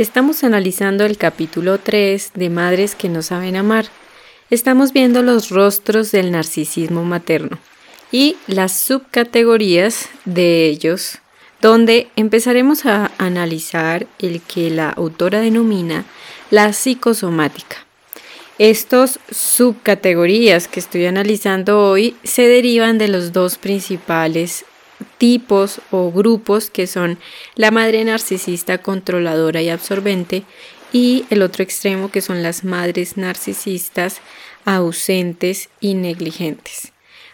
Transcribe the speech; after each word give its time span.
Estamos 0.00 0.44
analizando 0.44 1.04
el 1.04 1.18
capítulo 1.18 1.76
3 1.76 2.30
de 2.32 2.48
Madres 2.48 2.94
que 2.94 3.10
no 3.10 3.20
saben 3.20 3.54
amar. 3.54 3.84
Estamos 4.48 4.94
viendo 4.94 5.22
los 5.22 5.50
rostros 5.50 6.10
del 6.10 6.32
narcisismo 6.32 7.04
materno 7.04 7.58
y 8.10 8.38
las 8.46 8.72
subcategorías 8.80 10.08
de 10.24 10.64
ellos, 10.64 11.18
donde 11.60 12.08
empezaremos 12.16 12.86
a 12.86 13.10
analizar 13.18 14.06
el 14.18 14.40
que 14.40 14.70
la 14.70 14.88
autora 14.88 15.40
denomina 15.40 16.06
la 16.50 16.72
psicosomática. 16.72 17.84
Estos 18.56 19.20
subcategorías 19.30 20.66
que 20.66 20.80
estoy 20.80 21.04
analizando 21.04 21.78
hoy 21.78 22.16
se 22.24 22.48
derivan 22.48 22.96
de 22.96 23.08
los 23.08 23.34
dos 23.34 23.58
principales 23.58 24.64
tipos 25.18 25.80
o 25.90 26.10
grupos 26.10 26.70
que 26.70 26.86
son 26.86 27.18
la 27.54 27.70
madre 27.70 28.04
narcisista 28.04 28.78
controladora 28.78 29.62
y 29.62 29.68
absorbente 29.68 30.44
y 30.92 31.24
el 31.30 31.42
otro 31.42 31.62
extremo 31.62 32.10
que 32.10 32.20
son 32.20 32.42
las 32.42 32.64
madres 32.64 33.16
narcisistas 33.16 34.20
ausentes 34.64 35.68
y 35.80 35.94
negligentes. 35.94 36.92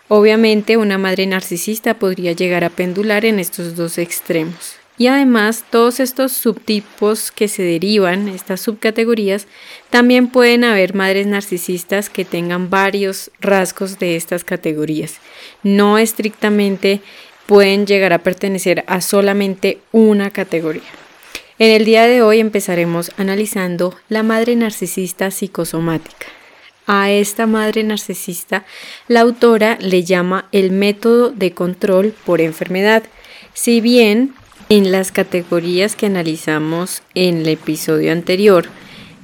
Obviamente 0.08 0.76
una 0.76 0.98
madre 0.98 1.26
narcisista 1.26 1.94
podría 1.94 2.32
llegar 2.32 2.64
a 2.64 2.70
pendular 2.70 3.24
en 3.24 3.40
estos 3.40 3.74
dos 3.74 3.98
extremos. 3.98 4.76
Y 4.98 5.08
además 5.08 5.64
todos 5.68 6.00
estos 6.00 6.32
subtipos 6.32 7.30
que 7.30 7.48
se 7.48 7.62
derivan, 7.62 8.28
estas 8.28 8.62
subcategorías, 8.62 9.46
también 9.90 10.28
pueden 10.28 10.64
haber 10.64 10.94
madres 10.94 11.26
narcisistas 11.26 12.08
que 12.08 12.24
tengan 12.24 12.70
varios 12.70 13.30
rasgos 13.38 13.98
de 13.98 14.16
estas 14.16 14.42
categorías. 14.42 15.16
No 15.62 15.98
estrictamente 15.98 17.02
pueden 17.46 17.86
llegar 17.86 18.12
a 18.12 18.18
pertenecer 18.18 18.84
a 18.86 19.00
solamente 19.00 19.78
una 19.92 20.30
categoría. 20.30 20.82
En 21.58 21.70
el 21.70 21.84
día 21.84 22.06
de 22.06 22.20
hoy 22.20 22.40
empezaremos 22.40 23.12
analizando 23.16 23.94
la 24.08 24.22
madre 24.22 24.56
narcisista 24.56 25.30
psicosomática. 25.30 26.26
A 26.86 27.10
esta 27.10 27.46
madre 27.46 27.82
narcisista 27.82 28.64
la 29.08 29.22
autora 29.22 29.78
le 29.80 30.04
llama 30.04 30.48
el 30.52 30.70
método 30.70 31.30
de 31.30 31.52
control 31.52 32.14
por 32.24 32.40
enfermedad. 32.40 33.04
Si 33.54 33.80
bien 33.80 34.34
en 34.68 34.92
las 34.92 35.12
categorías 35.12 35.96
que 35.96 36.06
analizamos 36.06 37.02
en 37.14 37.38
el 37.38 37.48
episodio 37.48 38.12
anterior, 38.12 38.68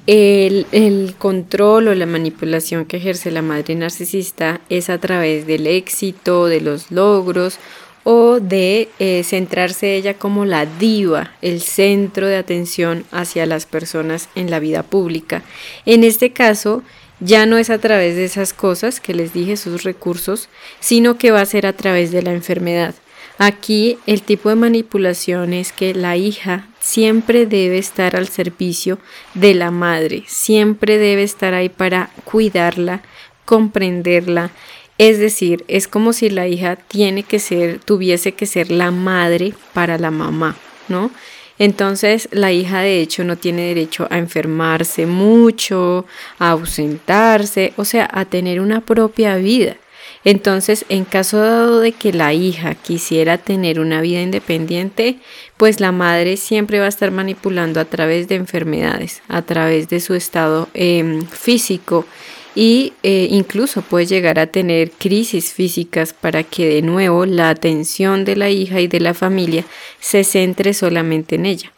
el, 0.06 1.14
control 1.18 1.88
o 1.88 1.94
la 1.94 2.06
manipulación 2.06 2.86
que 2.86 2.96
ejerce 2.96 3.30
la 3.30 3.42
madre 3.42 3.74
narcisista 3.74 4.60
es 4.68 4.90
a 4.90 4.98
través 4.98 5.46
del 5.46 5.66
éxito, 5.66 6.46
de 6.46 6.60
los 6.60 6.90
logros 6.90 7.58
o 8.04 8.40
de 8.40 8.88
eh, 8.98 9.22
centrarse 9.24 9.94
ella 9.96 10.14
como 10.14 10.44
la 10.44 10.66
diva, 10.66 11.32
el 11.40 11.60
centro 11.60 12.26
de 12.26 12.36
atención 12.36 13.04
hacia 13.10 13.46
las 13.46 13.66
personas 13.66 14.28
en 14.34 14.50
la 14.50 14.58
vida 14.58 14.82
pública. 14.82 15.42
En 15.86 16.04
este 16.04 16.32
caso, 16.32 16.82
ya 17.20 17.46
no 17.46 17.56
es 17.58 17.70
a 17.70 17.78
través 17.78 18.16
de 18.16 18.24
esas 18.24 18.52
cosas 18.52 19.00
que 19.00 19.14
les 19.14 19.32
dije, 19.32 19.56
sus 19.56 19.84
recursos, 19.84 20.48
sino 20.80 21.18
que 21.18 21.30
va 21.30 21.40
a 21.40 21.46
ser 21.46 21.66
a 21.66 21.72
través 21.72 22.10
de 22.10 22.22
la 22.22 22.32
enfermedad. 22.32 22.94
Aquí 23.38 23.98
el 24.06 24.22
tipo 24.22 24.48
de 24.48 24.56
manipulación 24.56 25.52
es 25.52 25.72
que 25.72 25.94
la 25.94 26.16
hija 26.16 26.66
siempre 26.80 27.46
debe 27.46 27.78
estar 27.78 28.16
al 28.16 28.28
servicio 28.28 28.98
de 29.34 29.54
la 29.54 29.70
madre, 29.70 30.24
siempre 30.26 30.98
debe 30.98 31.22
estar 31.22 31.54
ahí 31.54 31.68
para 31.68 32.10
cuidarla, 32.24 33.02
comprenderla, 33.44 34.50
es 34.98 35.18
decir, 35.18 35.64
es 35.68 35.88
como 35.88 36.12
si 36.12 36.30
la 36.30 36.46
hija 36.48 36.76
tiene 36.76 37.22
que 37.22 37.38
ser, 37.38 37.80
tuviese 37.80 38.32
que 38.32 38.46
ser 38.46 38.70
la 38.70 38.90
madre 38.90 39.54
para 39.72 39.98
la 39.98 40.10
mamá, 40.10 40.56
¿no? 40.88 41.10
Entonces 41.58 42.28
la 42.32 42.52
hija 42.52 42.80
de 42.80 43.00
hecho 43.00 43.24
no 43.24 43.36
tiene 43.36 43.68
derecho 43.68 44.06
a 44.10 44.18
enfermarse 44.18 45.06
mucho, 45.06 46.06
a 46.38 46.50
ausentarse, 46.50 47.72
o 47.76 47.84
sea, 47.84 48.08
a 48.12 48.24
tener 48.24 48.60
una 48.60 48.80
propia 48.80 49.36
vida. 49.36 49.76
Entonces, 50.24 50.84
en 50.88 51.04
caso 51.04 51.38
dado 51.38 51.80
de 51.80 51.92
que 51.92 52.12
la 52.12 52.32
hija 52.32 52.74
quisiera 52.74 53.38
tener 53.38 53.80
una 53.80 54.00
vida 54.00 54.20
independiente, 54.20 55.16
pues 55.56 55.80
la 55.80 55.90
madre 55.90 56.36
siempre 56.36 56.78
va 56.78 56.86
a 56.86 56.88
estar 56.88 57.10
manipulando 57.10 57.80
a 57.80 57.84
través 57.84 58.28
de 58.28 58.36
enfermedades, 58.36 59.22
a 59.28 59.42
través 59.42 59.88
de 59.88 60.00
su 60.00 60.14
estado 60.14 60.68
em, 60.74 61.26
físico 61.26 62.06
y 62.54 62.92
eh, 63.02 63.28
incluso 63.30 63.82
puede 63.82 64.06
llegar 64.06 64.38
a 64.38 64.46
tener 64.46 64.90
crisis 64.90 65.52
físicas 65.52 66.12
para 66.12 66.42
que 66.42 66.68
de 66.68 66.82
nuevo 66.82 67.26
la 67.26 67.48
atención 67.48 68.24
de 68.24 68.36
la 68.36 68.50
hija 68.50 68.80
y 68.80 68.88
de 68.88 69.00
la 69.00 69.14
familia 69.14 69.64
se 70.00 70.24
centre 70.24 70.74
solamente 70.74 71.36
en 71.36 71.46
ella. 71.46 71.72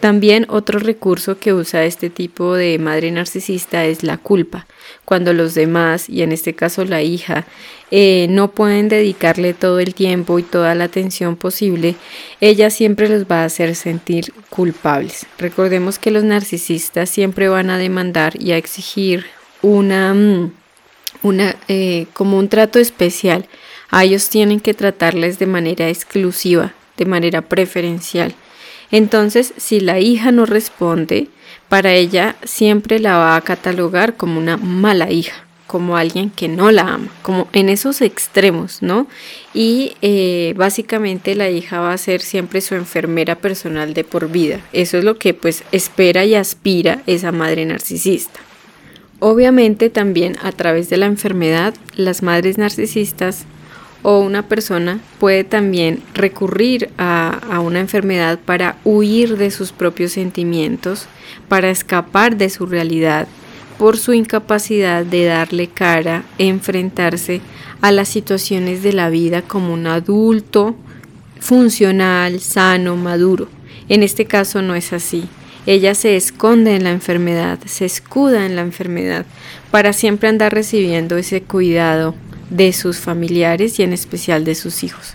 También 0.00 0.44
otro 0.50 0.80
recurso 0.80 1.38
que 1.38 1.54
usa 1.54 1.84
este 1.84 2.10
tipo 2.10 2.54
de 2.54 2.78
madre 2.78 3.10
narcisista 3.10 3.84
es 3.84 4.02
la 4.02 4.18
culpa. 4.18 4.66
Cuando 5.04 5.32
los 5.32 5.54
demás, 5.54 6.10
y 6.10 6.22
en 6.22 6.32
este 6.32 6.54
caso 6.54 6.84
la 6.84 7.00
hija, 7.00 7.46
eh, 7.90 8.26
no 8.28 8.50
pueden 8.50 8.88
dedicarle 8.88 9.54
todo 9.54 9.78
el 9.78 9.94
tiempo 9.94 10.38
y 10.38 10.42
toda 10.42 10.74
la 10.74 10.84
atención 10.84 11.36
posible, 11.36 11.94
ella 12.40 12.70
siempre 12.70 13.08
los 13.08 13.24
va 13.24 13.42
a 13.42 13.44
hacer 13.46 13.74
sentir 13.76 14.34
culpables. 14.50 15.26
Recordemos 15.38 15.98
que 15.98 16.10
los 16.10 16.24
narcisistas 16.24 17.08
siempre 17.08 17.48
van 17.48 17.70
a 17.70 17.78
demandar 17.78 18.34
y 18.38 18.52
a 18.52 18.58
exigir 18.58 19.24
una, 19.64 20.14
mm, 20.14 20.52
una 21.22 21.56
eh, 21.68 22.06
como 22.12 22.38
un 22.38 22.48
trato 22.48 22.78
especial. 22.78 23.46
A 23.90 24.04
ellos 24.04 24.28
tienen 24.28 24.60
que 24.60 24.74
tratarles 24.74 25.38
de 25.38 25.46
manera 25.46 25.88
exclusiva, 25.88 26.74
de 26.96 27.06
manera 27.06 27.42
preferencial. 27.42 28.34
Entonces, 28.90 29.54
si 29.56 29.80
la 29.80 29.98
hija 30.00 30.32
no 30.32 30.46
responde, 30.46 31.28
para 31.68 31.92
ella 31.94 32.36
siempre 32.44 32.98
la 32.98 33.16
va 33.16 33.36
a 33.36 33.40
catalogar 33.40 34.16
como 34.16 34.38
una 34.38 34.56
mala 34.56 35.10
hija, 35.10 35.44
como 35.66 35.96
alguien 35.96 36.30
que 36.30 36.48
no 36.48 36.70
la 36.70 36.82
ama, 36.82 37.08
como 37.22 37.48
en 37.52 37.68
esos 37.68 38.02
extremos, 38.02 38.82
¿no? 38.82 39.06
Y 39.54 39.96
eh, 40.02 40.52
básicamente 40.56 41.34
la 41.34 41.48
hija 41.48 41.80
va 41.80 41.92
a 41.92 41.98
ser 41.98 42.20
siempre 42.20 42.60
su 42.60 42.74
enfermera 42.74 43.36
personal 43.36 43.94
de 43.94 44.04
por 44.04 44.30
vida. 44.30 44.60
Eso 44.72 44.98
es 44.98 45.04
lo 45.04 45.18
que 45.18 45.32
pues 45.32 45.64
espera 45.72 46.24
y 46.24 46.34
aspira 46.34 47.02
esa 47.06 47.32
madre 47.32 47.64
narcisista. 47.64 48.40
Obviamente 49.26 49.88
también 49.88 50.36
a 50.42 50.52
través 50.52 50.90
de 50.90 50.98
la 50.98 51.06
enfermedad, 51.06 51.72
las 51.96 52.22
madres 52.22 52.58
narcisistas 52.58 53.46
o 54.02 54.18
una 54.18 54.48
persona 54.48 55.00
puede 55.18 55.44
también 55.44 56.02
recurrir 56.12 56.90
a, 56.98 57.58
una 57.64 57.80
enfermedad 57.80 58.38
para 58.38 58.76
huir 58.84 59.38
de 59.38 59.50
sus 59.50 59.72
propios 59.72 60.12
sentimientos, 60.12 61.06
para 61.48 61.70
escapar 61.70 62.36
de 62.36 62.50
su 62.50 62.66
realidad, 62.66 63.26
por 63.78 63.96
su 63.96 64.12
incapacidad 64.12 65.06
de 65.06 65.24
darle 65.24 65.68
cara, 65.68 66.24
enfrentarse 66.36 67.40
a 67.80 67.92
las 67.92 68.10
situaciones 68.10 68.82
de 68.82 68.92
la 68.92 69.08
vida 69.08 69.40
como 69.40 69.72
un 69.72 69.86
adulto 69.86 70.76
funcional, 71.40 72.40
sano, 72.40 72.94
maduro. 72.96 73.48
En 73.88 74.02
este 74.02 74.26
caso 74.26 74.60
no 74.60 74.74
es 74.74 74.92
así. 74.92 75.24
Ella 75.66 75.94
se 75.94 76.16
esconde 76.16 76.76
en 76.76 76.84
la 76.84 76.90
enfermedad, 76.90 77.58
se 77.64 77.86
escuda 77.86 78.44
en 78.44 78.54
la 78.54 78.62
enfermedad 78.62 79.24
para 79.70 79.92
siempre 79.92 80.28
andar 80.28 80.52
recibiendo 80.52 81.16
ese 81.16 81.42
cuidado 81.42 82.14
de 82.50 82.72
sus 82.72 82.98
familiares 82.98 83.78
y 83.78 83.82
en 83.82 83.92
especial 83.92 84.44
de 84.44 84.54
sus 84.54 84.84
hijos. 84.84 85.14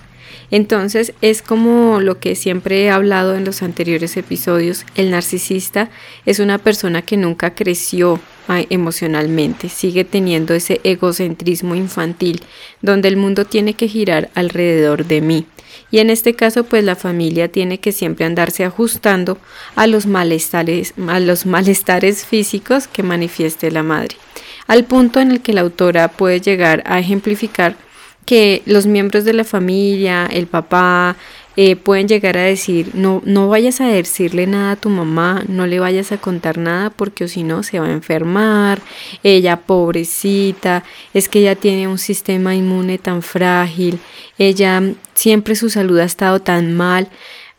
Entonces 0.52 1.14
es 1.22 1.44
como 1.44 2.00
lo 2.00 2.20
que 2.20 2.36
siempre 2.36 2.84
he 2.84 2.90
hablado 2.90 3.36
en 3.36 3.46
los 3.46 3.62
anteriores 3.62 4.18
episodios, 4.18 4.86
el 4.96 5.12
narcisista 5.12 5.90
es 6.26 6.40
una 6.40 6.58
persona 6.58 7.04
que 7.04 7.18
nunca 7.18 7.54
creció 7.54 8.20
emocionalmente, 8.70 9.70
sigue 9.70 10.06
teniendo 10.06 10.54
ese 10.54 10.82
egocentrismo 10.84 11.76
infantil 11.76 12.42
donde 12.82 13.08
el 13.08 13.18
mundo 13.18 13.46
tiene 13.46 13.74
que 13.74 13.88
girar 13.88 14.30
alrededor 14.36 15.06
de 15.06 15.22
mí. 15.22 15.46
Y 15.92 16.00
en 16.00 16.10
este 16.10 16.36
caso, 16.36 16.64
pues 16.64 16.84
la 16.84 16.96
familia 16.96 17.48
tiene 17.48 17.80
que 17.80 17.92
siempre 17.92 18.26
andarse 18.26 18.64
ajustando 18.64 19.38
a 19.76 19.88
los 19.88 20.06
malestares, 20.06 20.94
a 21.08 21.19
los 21.19 21.46
malestares 21.46 22.25
físicos 22.25 22.88
que 22.88 23.04
manifieste 23.04 23.72
la 23.72 23.84
madre, 23.84 24.16
al 24.68 24.86
punto 24.86 25.19
en 25.19 25.31
el 25.31 25.42
que 25.42 25.54
la 25.54 25.62
autora 25.62 26.10
puede 26.10 26.42
llegar 26.42 26.84
a 26.86 27.00
ejemplificar 27.00 27.75
que 28.25 28.62
los 28.68 28.86
miembros 28.86 29.25
de 29.25 29.34
la 29.34 29.44
familia, 29.44 30.28
el 30.31 30.46
papá, 30.46 31.16
eh, 31.62 31.76
pueden 31.76 32.08
llegar 32.08 32.38
a 32.38 32.44
decir, 32.44 32.92
no, 32.94 33.22
no 33.26 33.50
vayas 33.50 33.82
a 33.82 33.88
decirle 33.90 34.48
nada 34.48 34.72
a 34.72 34.76
tu 34.78 34.88
mamá, 34.88 35.44
no 35.50 35.68
le 35.68 35.82
vayas 35.82 36.14
a 36.14 36.18
contar 36.18 36.58
nada 36.58 36.90
porque 36.90 37.28
si 37.28 37.44
no 37.44 37.64
se 37.64 37.82
va 37.82 37.88
a 37.88 37.92
enfermar, 37.92 38.82
ella 39.24 39.58
pobrecita, 39.58 40.86
es 41.14 41.28
que 41.28 41.40
ella 41.40 41.56
tiene 41.56 41.90
un 41.90 41.98
sistema 41.98 42.56
inmune 42.56 42.98
tan 42.98 43.22
frágil, 43.22 44.00
ella 44.38 44.82
siempre 45.16 45.54
su 45.58 45.70
salud 45.70 46.00
ha 46.00 46.06
estado 46.06 46.40
tan 46.40 46.74
mal. 46.78 47.10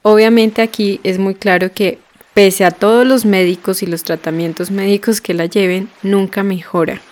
Obviamente 0.00 0.62
aquí 0.62 1.00
es 1.02 1.18
muy 1.18 1.34
claro 1.34 1.70
que 1.74 1.98
pese 2.32 2.64
a 2.64 2.70
todos 2.70 3.06
los 3.06 3.26
médicos 3.26 3.82
y 3.82 3.86
los 3.86 4.02
tratamientos 4.02 4.70
médicos 4.70 5.20
que 5.20 5.34
la 5.34 5.44
lleven, 5.44 5.90
nunca 6.02 6.42
mejora. 6.42 7.02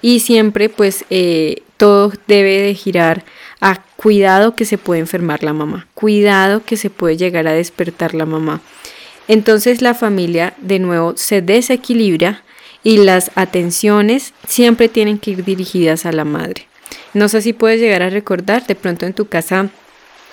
Y 0.00 0.20
siempre 0.20 0.70
pues 0.70 1.04
eh, 1.10 1.64
todo 1.76 2.14
debe 2.26 2.62
de 2.62 2.74
girar 2.74 3.24
a 3.60 3.82
cuidado 4.00 4.54
que 4.54 4.64
se 4.64 4.78
puede 4.78 5.00
enfermar 5.00 5.42
la 5.42 5.52
mamá, 5.52 5.86
cuidado 5.92 6.64
que 6.64 6.78
se 6.78 6.88
puede 6.88 7.18
llegar 7.18 7.46
a 7.46 7.52
despertar 7.52 8.14
la 8.14 8.24
mamá. 8.24 8.62
entonces 9.28 9.82
la 9.82 9.92
familia 9.92 10.54
de 10.56 10.78
nuevo 10.78 11.12
se 11.18 11.42
desequilibra 11.42 12.42
y 12.82 12.96
las 12.96 13.30
atenciones 13.34 14.32
siempre 14.48 14.88
tienen 14.88 15.18
que 15.18 15.32
ir 15.32 15.44
dirigidas 15.44 16.06
a 16.06 16.12
la 16.12 16.24
madre. 16.24 16.66
No 17.12 17.28
sé 17.28 17.42
si 17.42 17.52
puedes 17.52 17.78
llegar 17.78 18.02
a 18.02 18.08
recordar 18.08 18.66
de 18.66 18.74
pronto 18.74 19.04
en 19.04 19.12
tu 19.12 19.26
casa 19.26 19.68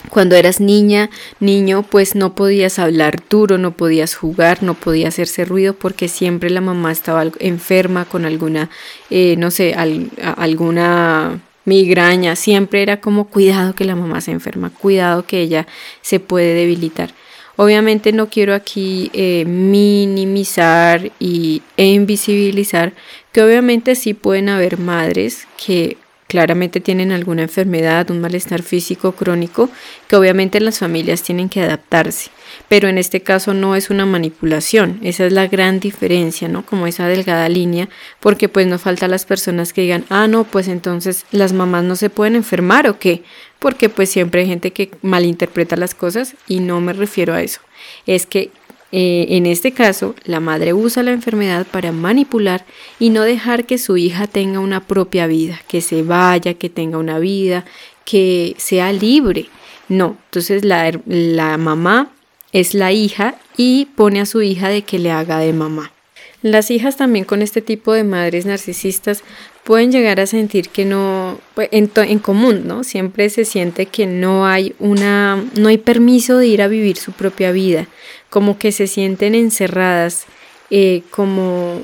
cuando 0.10 0.38
eras 0.38 0.62
niña, 0.62 1.10
niño, 1.42 1.84
pues 1.84 2.16
no 2.16 2.36
podías 2.36 2.80
hablar 2.80 3.22
duro, 3.30 3.58
no 3.58 3.72
podías 3.72 4.16
jugar, 4.16 4.64
no 4.64 4.76
podía 4.76 5.10
hacerse 5.10 5.44
ruido 5.44 5.74
porque 5.74 6.08
siempre 6.08 6.50
la 6.50 6.62
mamá 6.62 6.94
estaba 6.94 7.26
enferma 7.40 8.06
con 8.06 8.24
alguna, 8.24 8.70
eh, 9.10 9.36
no 9.38 9.52
sé, 9.52 9.76
alguna 10.38 11.42
migraña. 11.68 12.36
Siempre 12.36 12.82
era 12.82 13.00
como 13.02 13.26
cuidado 13.26 13.76
que 13.76 13.86
la 13.86 13.96
mamá 13.96 14.22
se 14.22 14.32
enferma, 14.32 14.72
cuidado 14.72 15.28
que 15.28 15.42
ella 15.42 15.68
se 16.02 16.20
puede 16.20 16.54
debilitar. 16.56 17.14
Obviamente 17.58 18.12
no 18.14 18.30
quiero 18.30 18.54
aquí 18.54 19.12
eh, 19.14 19.44
minimizar 19.46 21.12
y, 21.20 21.62
invisibilizar 21.76 22.94
que 23.34 23.44
obviamente 23.44 23.96
sí 23.96 24.14
pueden 24.14 24.50
haber 24.50 24.80
madres 24.80 25.48
que 25.64 25.98
claramente 26.28 26.80
tienen 26.80 27.12
alguna 27.12 27.44
enfermedad, 27.44 28.10
un 28.12 28.22
malestar 28.22 28.62
físico 28.62 29.12
crónico, 29.14 29.70
que 30.08 30.16
obviamente 30.16 30.60
las 30.60 30.80
familias 30.80 31.24
tienen 31.24 31.50
que 31.50 31.62
adaptarse. 31.62 32.32
Pero 32.68 32.88
en 32.88 32.98
este 32.98 33.22
caso 33.22 33.54
no 33.54 33.76
es 33.76 33.90
una 33.90 34.06
manipulación, 34.06 35.00
esa 35.04 35.26
es 35.26 35.34
la 35.34 35.48
gran 35.48 35.80
diferencia, 35.80 36.48
¿no? 36.48 36.66
Como 36.66 36.88
esa 36.88 37.08
delgada 37.08 37.50
línea, 37.50 37.90
porque 38.20 38.50
pues 38.50 38.68
no 38.68 38.80
falta 38.80 39.08
las 39.08 39.26
personas 39.26 39.74
que 39.74 39.82
digan, 39.82 40.06
ah, 40.10 40.28
no, 40.28 40.44
pues 40.44 40.68
entonces 40.68 41.26
las 41.32 41.54
mamás 41.54 41.84
no 41.84 41.96
se 41.96 42.10
pueden 42.10 42.36
enfermar 42.36 42.88
o 42.88 43.00
qué, 43.00 43.24
porque 43.60 43.90
pues 43.90 44.10
siempre 44.10 44.42
hay 44.42 44.48
gente 44.48 44.72
que 44.72 44.92
malinterpreta 45.02 45.76
las 45.76 45.96
cosas 45.96 46.36
y 46.48 46.60
no 46.60 46.82
me 46.82 46.94
refiero 46.94 47.34
a 47.34 47.42
eso. 47.42 47.62
Es 48.06 48.26
que 48.26 48.52
eh, 48.92 49.28
en 49.30 49.46
este 49.46 49.74
caso, 49.74 50.16
la 50.24 50.40
madre 50.40 50.74
usa 50.74 51.04
la 51.04 51.12
enfermedad 51.12 51.68
para 51.68 51.92
manipular 51.92 52.66
y 53.00 53.10
no 53.10 53.24
dejar 53.24 53.66
que 53.66 53.78
su 53.78 53.98
hija 53.98 54.28
tenga 54.28 54.60
una 54.60 54.86
propia 54.86 55.28
vida, 55.28 55.62
que 55.68 55.82
se 55.82 56.04
vaya, 56.04 56.54
que 56.54 56.70
tenga 56.70 56.98
una 56.98 57.20
vida, 57.20 57.66
que 58.06 58.56
sea 58.58 58.94
libre. 58.94 59.50
No, 59.90 60.18
entonces 60.26 60.64
la, 60.64 60.92
la 61.06 61.58
mamá 61.58 62.12
es 62.60 62.74
la 62.74 62.92
hija 62.92 63.36
y 63.56 63.86
pone 63.96 64.20
a 64.20 64.26
su 64.26 64.42
hija 64.42 64.68
de 64.70 64.82
que 64.82 64.98
le 64.98 65.12
haga 65.12 65.38
de 65.38 65.54
mamá. 65.54 65.92
Las 66.42 66.72
hijas 66.72 66.98
también 66.98 67.24
con 67.24 67.44
este 67.44 67.62
tipo 67.62 67.94
de 67.94 68.04
madres 68.04 68.48
narcisistas 68.48 69.24
pueden 69.64 69.92
llegar 69.92 70.20
a 70.20 70.26
sentir 70.26 70.70
que 70.70 70.84
no, 70.84 71.40
pues, 71.54 71.70
en, 71.72 71.92
en, 71.96 72.20
común, 72.20 72.64
¿no? 72.66 72.84
Siempre 72.84 73.30
se 73.30 73.46
siente 73.46 73.86
que 73.86 74.08
no 74.08 74.48
hay 74.48 74.74
una, 74.80 75.44
no 75.56 75.68
hay 75.68 75.78
permiso 75.78 76.38
de 76.38 76.48
ir 76.48 76.64
a 76.64 76.68
vivir 76.68 76.98
su 76.98 77.12
propia 77.12 77.52
vida, 77.52 77.88
como 78.32 78.58
que 78.58 78.72
se 78.72 78.88
sienten 78.88 79.36
encerradas, 79.36 80.26
eh, 80.72 81.04
como 81.12 81.80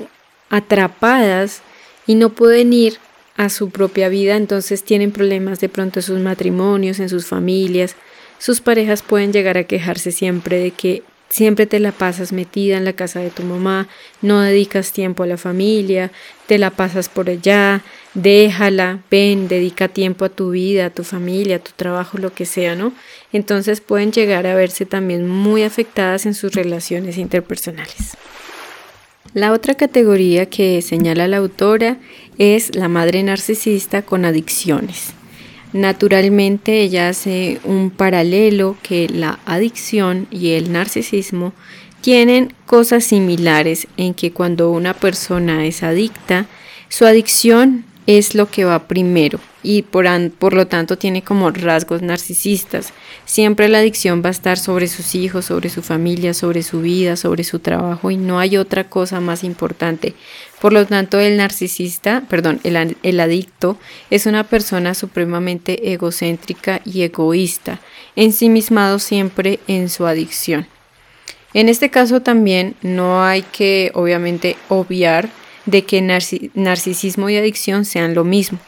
atrapadas 0.50 1.62
y 2.06 2.16
no 2.16 2.30
pueden 2.30 2.72
ir 2.72 2.98
a 3.36 3.48
su 3.48 3.70
propia 3.70 4.08
vida, 4.08 4.36
entonces 4.36 4.82
tienen 4.82 5.12
problemas 5.12 5.60
de 5.60 5.68
pronto 5.68 6.00
en 6.00 6.04
sus 6.04 6.20
matrimonios, 6.20 7.00
en 7.00 7.08
sus 7.08 7.26
familias. 7.26 7.96
Sus 8.44 8.60
parejas 8.60 9.00
pueden 9.02 9.32
llegar 9.32 9.56
a 9.56 9.64
quejarse 9.64 10.12
siempre 10.12 10.58
de 10.58 10.70
que 10.70 11.02
Siempre 11.30 11.64
te 11.66 11.80
la 11.80 11.90
pasas 11.90 12.32
metida 12.32 12.76
en 12.76 12.84
la 12.84 12.92
casa 12.92 13.18
de 13.18 13.30
tu 13.30 13.42
mamá, 13.42 13.88
no 14.22 14.40
dedicas 14.40 14.92
tiempo 14.92 15.22
a 15.24 15.26
la 15.26 15.38
familia, 15.38 16.12
te 16.46 16.58
la 16.58 16.70
pasas 16.70 17.08
por 17.08 17.28
allá, 17.28 17.82
déjala, 18.12 19.00
ven, 19.10 19.48
dedica 19.48 19.88
tiempo 19.88 20.26
a 20.26 20.28
tu 20.28 20.50
vida, 20.50 20.86
a 20.86 20.90
tu 20.90 21.02
familia, 21.02 21.56
a 21.56 21.58
tu 21.58 21.72
trabajo, 21.74 22.18
lo 22.18 22.32
que 22.32 22.44
sea, 22.44 22.76
¿no? 22.76 22.92
Entonces 23.32 23.80
pueden 23.80 24.12
llegar 24.12 24.46
a 24.46 24.54
verse 24.54 24.86
también 24.86 25.26
muy 25.26 25.64
afectadas 25.64 26.24
en 26.24 26.34
sus 26.34 26.52
relaciones 26.52 27.18
interpersonales. 27.18 28.16
La 29.32 29.50
otra 29.52 29.74
categoría 29.74 30.46
que 30.46 30.82
señala 30.82 31.26
la 31.26 31.38
autora 31.38 31.96
es 32.38 32.76
la 32.76 32.88
madre 32.88 33.24
narcisista 33.24 34.02
con 34.02 34.24
adicciones. 34.24 35.14
Naturalmente 35.74 36.82
ella 36.82 37.08
hace 37.08 37.58
un 37.64 37.90
paralelo 37.90 38.76
que 38.80 39.08
la 39.08 39.40
adicción 39.44 40.28
y 40.30 40.50
el 40.50 40.70
narcisismo 40.70 41.52
tienen 42.00 42.54
cosas 42.64 43.02
similares 43.02 43.88
en 43.96 44.14
que 44.14 44.30
cuando 44.30 44.70
una 44.70 44.94
persona 44.94 45.66
es 45.66 45.82
adicta, 45.82 46.46
su 46.88 47.06
adicción 47.06 47.84
es 48.06 48.36
lo 48.36 48.48
que 48.48 48.64
va 48.64 48.86
primero 48.86 49.40
y 49.64 49.82
por, 49.82 50.06
por, 50.38 50.52
lo 50.52 50.68
tanto 50.68 50.96
tiene 50.96 51.22
como 51.22 51.50
rasgos 51.50 52.02
narcisistas. 52.02 52.92
Siempre 53.24 53.68
la 53.68 53.78
adicción 53.78 54.22
va 54.22 54.28
a 54.28 54.30
estar 54.30 54.58
sobre 54.58 54.86
sus 54.86 55.16
hijos, 55.16 55.46
sobre 55.46 55.70
su 55.70 55.82
familia, 55.82 56.34
sobre 56.34 56.62
su 56.62 56.82
vida, 56.82 57.16
sobre 57.16 57.42
su 57.42 57.58
trabajo 57.58 58.12
y 58.12 58.16
no 58.16 58.38
hay 58.38 58.58
otra 58.58 58.84
cosa 58.88 59.18
más 59.18 59.42
importante. 59.42 60.14
Por 60.64 60.72
lo 60.72 60.86
tanto, 60.86 61.20
el 61.20 61.36
narcisista, 61.36 62.22
perdón, 62.30 62.58
el, 62.64 63.20
adicto 63.20 63.76
es 64.08 64.24
una 64.24 64.44
persona 64.44 64.94
supremamente 64.94 65.92
egocéntrica 65.92 66.80
y 66.86 67.02
egoísta, 67.02 67.80
ensimismado 68.16 68.98
siempre 68.98 69.60
en 69.68 69.90
su 69.90 70.06
adicción. 70.06 70.66
En 71.52 71.68
este 71.68 71.90
caso 71.90 72.22
también 72.22 72.76
no 72.80 73.22
hay 73.22 73.42
que 73.42 73.90
obviamente 73.92 74.56
obviar 74.70 75.28
de 75.66 75.84
que 75.84 76.00
narcisismo 76.00 77.28
y 77.28 77.36
adicción 77.36 77.84
sean 77.84 78.14
lo 78.14 78.24
mismo. 78.24 78.58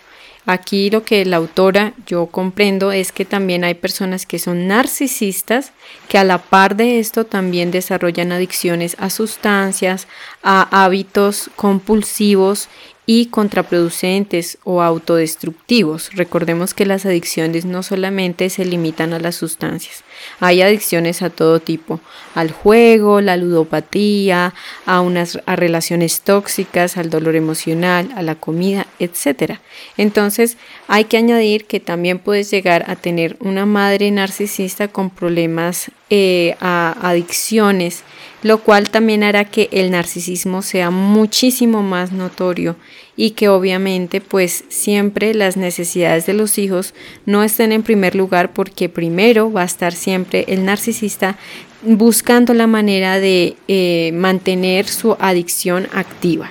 Aquí 0.46 0.90
lo 0.90 1.02
que 1.02 1.24
la 1.24 1.38
autora 1.38 1.92
yo 2.06 2.26
comprendo 2.26 2.92
es 2.92 3.10
que 3.10 3.24
también 3.24 3.64
hay 3.64 3.74
personas 3.74 4.26
que 4.26 4.38
son 4.38 4.68
narcisistas 4.68 5.72
que 6.08 6.18
a 6.18 6.24
la 6.24 6.38
par 6.38 6.76
de 6.76 7.00
esto 7.00 7.26
también 7.26 7.72
desarrollan 7.72 8.30
adicciones 8.30 8.94
a 9.00 9.10
sustancias, 9.10 10.06
a 10.44 10.84
hábitos 10.84 11.50
compulsivos 11.56 12.68
y 13.06 13.26
contraproducentes 13.26 14.58
o 14.64 14.82
autodestructivos. 14.82 16.10
Recordemos 16.14 16.74
que 16.74 16.86
las 16.86 17.06
adicciones 17.06 17.64
no 17.64 17.84
solamente 17.84 18.50
se 18.50 18.64
limitan 18.64 19.12
a 19.12 19.20
las 19.20 19.36
sustancias, 19.36 20.02
hay 20.40 20.60
adicciones 20.60 21.22
a 21.22 21.30
todo 21.30 21.60
tipo, 21.60 22.00
al 22.34 22.50
juego, 22.50 23.20
la 23.20 23.36
ludopatía, 23.36 24.54
a 24.84 25.00
unas 25.00 25.38
a 25.46 25.54
relaciones 25.54 26.22
tóxicas, 26.22 26.96
al 26.96 27.10
dolor 27.10 27.36
emocional, 27.36 28.10
a 28.16 28.22
la 28.22 28.34
comida, 28.34 28.86
etc. 28.98 29.58
Entonces, 29.96 30.56
hay 30.88 31.04
que 31.04 31.16
añadir 31.16 31.66
que 31.66 31.78
también 31.78 32.18
puedes 32.18 32.50
llegar 32.50 32.90
a 32.90 32.96
tener 32.96 33.36
una 33.40 33.66
madre 33.66 34.10
narcisista 34.10 34.88
con 34.88 35.10
problemas 35.10 35.90
eh, 36.10 36.56
a 36.60 36.96
adicciones 37.02 38.02
lo 38.42 38.58
cual 38.58 38.90
también 38.90 39.22
hará 39.22 39.44
que 39.44 39.68
el 39.72 39.90
narcisismo 39.90 40.62
sea 40.62 40.90
muchísimo 40.90 41.82
más 41.82 42.12
notorio 42.12 42.76
y 43.16 43.30
que 43.30 43.48
obviamente 43.48 44.20
pues 44.20 44.64
siempre 44.68 45.34
las 45.34 45.56
necesidades 45.56 46.26
de 46.26 46.34
los 46.34 46.58
hijos 46.58 46.94
no 47.24 47.42
estén 47.42 47.72
en 47.72 47.82
primer 47.82 48.14
lugar 48.14 48.52
porque 48.52 48.88
primero 48.88 49.50
va 49.50 49.62
a 49.62 49.66
estar 49.66 49.94
siempre 49.94 50.44
el 50.48 50.64
narcisista 50.64 51.36
buscando 51.82 52.52
la 52.54 52.66
manera 52.66 53.18
de 53.18 53.56
eh, 53.68 54.12
mantener 54.14 54.86
su 54.86 55.16
adicción 55.18 55.88
activa. 55.92 56.50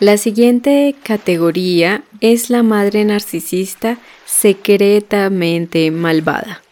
La 0.00 0.16
siguiente 0.16 0.94
categoría 1.02 2.04
es 2.20 2.50
la 2.50 2.62
madre 2.62 3.04
narcisista 3.04 3.98
secretamente 4.26 5.90
malvada. 5.90 6.62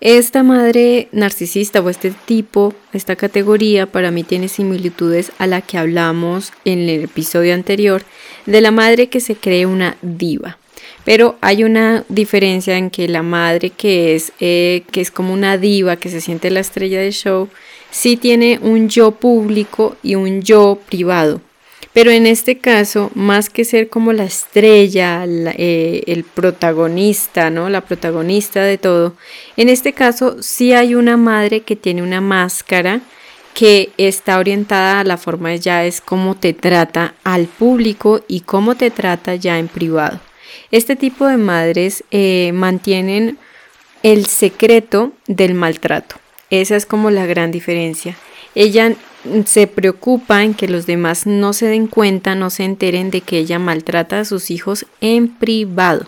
Esta 0.00 0.42
madre 0.42 1.08
narcisista 1.12 1.82
o 1.82 1.90
este 1.90 2.10
tipo, 2.10 2.72
esta 2.94 3.16
categoría 3.16 3.84
para 3.84 4.10
mí 4.10 4.24
tiene 4.24 4.48
similitudes 4.48 5.30
a 5.36 5.46
la 5.46 5.60
que 5.60 5.76
hablamos 5.76 6.54
en 6.64 6.88
el 6.88 7.04
episodio 7.04 7.52
anterior 7.52 8.02
de 8.46 8.62
la 8.62 8.70
madre 8.70 9.10
que 9.10 9.20
se 9.20 9.36
cree 9.36 9.66
una 9.66 9.98
diva. 10.00 10.56
Pero 11.04 11.36
hay 11.42 11.64
una 11.64 12.06
diferencia 12.08 12.78
en 12.78 12.88
que 12.88 13.08
la 13.08 13.22
madre 13.22 13.68
que 13.68 14.14
es, 14.14 14.32
eh, 14.40 14.84
que 14.90 15.02
es 15.02 15.10
como 15.10 15.34
una 15.34 15.58
diva, 15.58 15.96
que 15.96 16.08
se 16.08 16.22
siente 16.22 16.50
la 16.50 16.60
estrella 16.60 17.00
del 17.00 17.12
show, 17.12 17.50
sí 17.90 18.16
tiene 18.16 18.58
un 18.62 18.88
yo 18.88 19.10
público 19.10 19.96
y 20.02 20.14
un 20.14 20.40
yo 20.40 20.78
privado. 20.88 21.42
Pero 21.92 22.12
en 22.12 22.26
este 22.26 22.58
caso, 22.58 23.10
más 23.14 23.50
que 23.50 23.64
ser 23.64 23.88
como 23.88 24.12
la 24.12 24.24
estrella, 24.24 25.24
eh, 25.26 26.02
el 26.06 26.22
protagonista, 26.22 27.50
¿no? 27.50 27.68
La 27.68 27.80
protagonista 27.80 28.62
de 28.62 28.78
todo, 28.78 29.14
en 29.56 29.68
este 29.68 29.92
caso 29.92 30.40
sí 30.40 30.72
hay 30.72 30.94
una 30.94 31.16
madre 31.16 31.62
que 31.62 31.74
tiene 31.74 32.02
una 32.02 32.20
máscara 32.20 33.00
que 33.54 33.90
está 33.96 34.38
orientada 34.38 35.00
a 35.00 35.04
la 35.04 35.16
forma 35.16 35.54
ya 35.56 35.84
es 35.84 36.00
cómo 36.00 36.36
te 36.36 36.52
trata 36.52 37.14
al 37.24 37.46
público 37.46 38.22
y 38.28 38.40
cómo 38.40 38.76
te 38.76 38.90
trata 38.90 39.34
ya 39.34 39.58
en 39.58 39.66
privado. 39.68 40.20
Este 40.70 40.94
tipo 40.94 41.26
de 41.26 41.36
madres 41.36 42.04
eh, 42.12 42.52
mantienen 42.54 43.38
el 44.02 44.26
secreto 44.26 45.12
del 45.26 45.54
maltrato. 45.54 46.16
Esa 46.48 46.76
es 46.76 46.86
como 46.86 47.10
la 47.10 47.26
gran 47.26 47.50
diferencia. 47.50 48.16
Ella 48.54 48.94
se 49.44 49.66
preocupa 49.66 50.42
en 50.42 50.54
que 50.54 50.68
los 50.68 50.86
demás 50.86 51.26
no 51.26 51.52
se 51.52 51.66
den 51.66 51.86
cuenta, 51.86 52.34
no 52.34 52.50
se 52.50 52.64
enteren 52.64 53.10
de 53.10 53.20
que 53.20 53.38
ella 53.38 53.58
maltrata 53.58 54.20
a 54.20 54.24
sus 54.24 54.50
hijos 54.50 54.86
en 55.00 55.28
privado. 55.28 56.06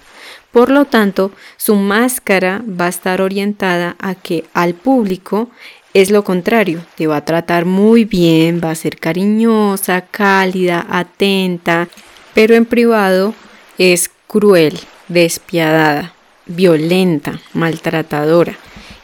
Por 0.51 0.71
lo 0.71 0.85
tanto, 0.85 1.33
su 1.57 1.77
máscara 1.77 2.63
va 2.69 2.87
a 2.87 2.91
estar 2.91 3.21
orientada 3.21 3.97
a 3.99 4.15
que 4.15 4.45
al 4.53 4.75
público 4.75 5.51
es 5.95 6.11
lo 6.11 6.25
contrario, 6.25 6.85
te 6.97 7.07
va 7.07 7.19
a 7.19 7.25
tratar 7.25 7.65
muy 7.65 8.05
bien, 8.05 8.61
va 8.63 8.71
a 8.71 8.75
ser 8.75 8.99
cariñosa, 8.99 10.03
cálida, 10.03 10.87
atenta, 10.89 11.89
pero 12.35 12.55
en 12.55 12.65
privado 12.65 13.35
es 13.79 14.11
cruel, 14.27 14.79
despiadada, 15.09 16.15
violenta, 16.47 17.41
maltratadora 17.53 18.57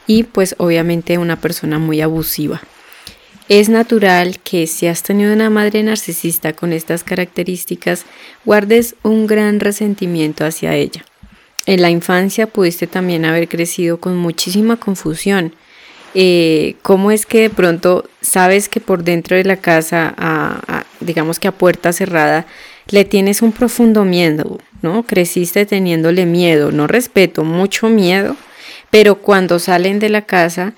y 0.07 0.23
pues 0.23 0.55
obviamente 0.57 1.19
una 1.19 1.39
persona 1.39 1.77
muy 1.77 2.01
abusiva. 2.01 2.61
Es 3.49 3.67
natural 3.67 4.37
que 4.43 4.67
si 4.67 4.85
has 4.85 5.01
tenido 5.01 5.33
una 5.33 5.49
madre 5.49 5.81
narcisista 5.81 6.53
con 6.53 6.71
estas 6.71 7.03
características, 7.03 8.05
guardes 8.45 8.95
un 9.01 9.25
gran 9.25 9.59
resentimiento 9.59 10.45
hacia 10.45 10.75
ella. 10.75 11.03
En 11.65 11.81
la 11.81 11.89
infancia 11.89 12.45
pudiste 12.45 12.85
también 12.85 13.25
haber 13.25 13.49
crecido 13.49 13.99
con 13.99 14.17
muchísima 14.17 14.77
confusión. 14.77 15.55
Eh, 16.13 16.75
¿Cómo 16.83 17.09
es 17.09 17.25
que 17.25 17.41
de 17.41 17.49
pronto 17.49 18.07
sabes 18.21 18.69
que 18.69 18.81
por 18.81 19.03
dentro 19.03 19.35
de 19.35 19.43
la 19.43 19.57
casa, 19.57 20.85
digamos 20.99 21.39
que 21.39 21.47
a 21.47 21.51
puerta 21.51 21.91
cerrada, 21.91 22.45
le 22.89 23.03
tienes 23.03 23.41
un 23.41 23.51
profundo 23.51 24.05
miedo, 24.05 24.59
¿no? 24.83 25.03
Creciste 25.03 25.65
teniéndole 25.65 26.27
miedo, 26.27 26.71
no 26.71 26.85
respeto, 26.85 27.43
mucho 27.43 27.89
miedo, 27.89 28.35
pero 28.91 29.15
cuando 29.15 29.57
salen 29.57 29.97
de 29.97 30.09
la 30.09 30.23
casa, 30.23 30.73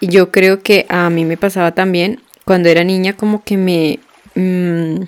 yo 0.00 0.30
creo 0.30 0.62
que 0.62 0.86
a 0.88 1.10
mí 1.10 1.24
me 1.24 1.36
pasaba 1.36 1.72
también, 1.72 2.20
cuando 2.44 2.68
era 2.68 2.84
niña 2.84 3.14
como 3.16 3.44
que 3.44 3.56
me 3.56 3.98
mm, 4.34 5.02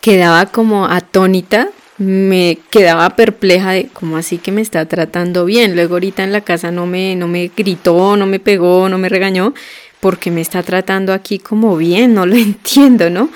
quedaba 0.00 0.46
como 0.46 0.86
atónita, 0.86 1.68
me 1.98 2.58
quedaba 2.70 3.10
perpleja 3.10 3.72
de 3.72 3.88
cómo 3.92 4.16
así 4.16 4.38
que 4.38 4.52
me 4.52 4.60
está 4.60 4.86
tratando 4.86 5.44
bien. 5.44 5.74
Luego 5.74 5.94
ahorita 5.94 6.24
en 6.24 6.32
la 6.32 6.40
casa 6.40 6.70
no 6.70 6.86
me, 6.86 7.14
no 7.16 7.28
me 7.28 7.50
gritó, 7.56 8.16
no 8.16 8.26
me 8.26 8.40
pegó, 8.40 8.88
no 8.88 8.98
me 8.98 9.08
regañó, 9.08 9.54
porque 10.00 10.30
me 10.30 10.40
está 10.40 10.62
tratando 10.62 11.12
aquí 11.12 11.38
como 11.38 11.76
bien, 11.76 12.14
no 12.14 12.26
lo 12.26 12.36
entiendo, 12.36 13.10
¿no? 13.10 13.30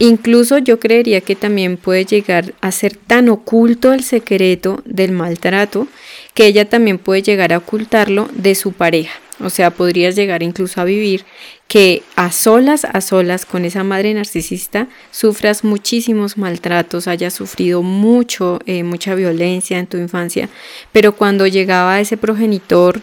incluso 0.00 0.58
yo 0.58 0.80
creería 0.80 1.20
que 1.20 1.36
también 1.36 1.76
puede 1.76 2.04
llegar 2.04 2.54
a 2.60 2.72
ser 2.72 2.96
tan 2.96 3.28
oculto 3.28 3.92
el 3.92 4.02
secreto 4.02 4.82
del 4.84 5.12
maltrato 5.12 5.86
que 6.34 6.46
ella 6.46 6.68
también 6.68 6.98
puede 6.98 7.22
llegar 7.22 7.52
a 7.52 7.58
ocultarlo 7.58 8.28
de 8.34 8.56
su 8.56 8.72
pareja. 8.72 9.12
O 9.42 9.50
sea, 9.50 9.70
podrías 9.70 10.16
llegar 10.16 10.42
incluso 10.42 10.80
a 10.80 10.84
vivir 10.84 11.24
que 11.68 12.02
a 12.16 12.32
solas, 12.32 12.84
a 12.84 13.00
solas 13.00 13.46
con 13.46 13.64
esa 13.64 13.84
madre 13.84 14.12
narcisista, 14.12 14.88
sufras 15.10 15.64
muchísimos 15.64 16.36
maltratos, 16.36 17.06
hayas 17.06 17.32
sufrido 17.32 17.82
mucho, 17.82 18.58
eh, 18.66 18.82
mucha 18.82 19.14
violencia 19.14 19.78
en 19.78 19.86
tu 19.86 19.96
infancia, 19.96 20.48
pero 20.92 21.14
cuando 21.14 21.46
llegaba 21.46 22.00
ese 22.00 22.16
progenitor, 22.16 23.00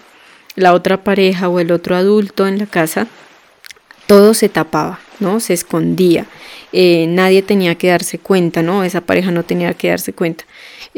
la 0.55 0.73
otra 0.73 1.03
pareja 1.03 1.47
o 1.49 1.59
el 1.59 1.71
otro 1.71 1.95
adulto 1.95 2.47
en 2.47 2.57
la 2.57 2.65
casa, 2.65 3.07
todo 4.07 4.33
se 4.33 4.49
tapaba, 4.49 4.99
¿no? 5.19 5.39
Se 5.39 5.53
escondía. 5.53 6.25
Eh, 6.73 7.05
nadie 7.07 7.43
tenía 7.43 7.75
que 7.75 7.89
darse 7.89 8.19
cuenta, 8.19 8.63
¿no? 8.63 8.83
Esa 8.83 9.01
pareja 9.01 9.31
no 9.31 9.43
tenía 9.43 9.73
que 9.73 9.89
darse 9.89 10.13
cuenta. 10.13 10.45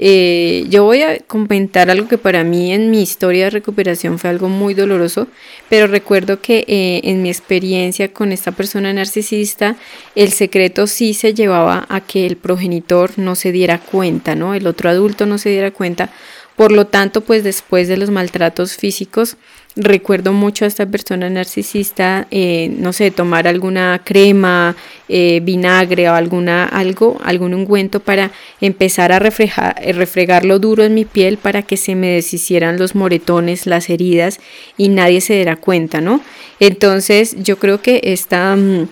Eh, 0.02 0.66
yo 0.70 0.86
voy 0.86 1.02
a 1.02 1.20
comentar 1.20 1.90
algo 1.90 2.08
que 2.08 2.18
para 2.18 2.46
mí 2.46 2.72
en 2.72 2.90
mi 2.90 3.02
historia 3.02 3.44
de 3.44 3.50
recuperación 3.50 4.18
fue 4.18 4.30
algo 4.30 4.48
muy 4.48 4.74
doloroso, 4.74 5.28
pero 5.68 5.88
recuerdo 5.88 6.40
que 6.40 6.64
eh, 6.70 7.02
en 7.04 7.22
mi 7.22 7.28
experiencia 7.28 8.14
con 8.14 8.32
esta 8.32 8.54
persona 8.54 8.94
narcisista, 8.94 9.76
el 10.16 10.32
secreto 10.32 10.88
sí 10.88 11.14
se 11.14 11.34
llevaba 11.34 11.86
a 11.90 12.00
que 12.00 12.26
el 12.26 12.38
progenitor 12.38 13.12
no 13.18 13.36
se 13.36 13.52
diera 13.52 13.78
cuenta, 13.78 14.36
¿no? 14.36 14.54
El 14.54 14.68
otro 14.68 14.90
adulto 14.90 15.26
no 15.26 15.38
se 15.38 15.50
diera 15.50 15.72
cuenta. 15.72 16.10
Por 16.56 16.72
lo 16.72 16.88
tanto, 16.88 17.20
pues 17.20 17.44
después 17.44 17.90
de 17.90 17.98
los 17.98 18.10
maltratos 18.10 18.78
físicos, 18.78 19.36
recuerdo 19.76 20.34
mucho 20.34 20.66
a 20.66 20.68
esta 20.68 20.86
persona 20.86 21.30
narcisista, 21.30 22.28
eh, 22.32 22.72
no 22.78 22.94
sé, 22.94 23.12
tomar 23.12 23.48
alguna 23.48 24.02
crema, 24.04 24.76
eh, 25.08 25.40
vinagre 25.44 26.10
o 26.10 26.14
alguna, 26.14 26.66
algo, 26.66 27.18
algún 27.24 27.54
ungüento 27.54 28.00
para 28.00 28.32
empezar 28.62 29.12
a 29.12 29.20
refregar, 29.20 29.76
eh, 29.82 29.94
refregarlo 29.94 30.60
duro 30.60 30.84
en 30.84 30.94
mi 30.94 31.06
piel 31.06 31.38
para 31.38 31.62
que 31.62 31.78
se 31.78 31.96
me 31.96 32.08
deshicieran 32.08 32.78
los 32.78 32.96
moretones, 32.96 33.68
las 33.68 33.90
heridas 33.90 34.40
y 34.78 34.90
nadie 34.90 35.22
se 35.22 35.36
diera 35.36 35.56
cuenta, 35.56 36.02
¿no? 36.02 36.22
Entonces 36.60 37.36
yo 37.42 37.58
creo 37.58 37.82
que 37.82 38.02
esta... 38.04 38.56
Mm, 38.56 38.88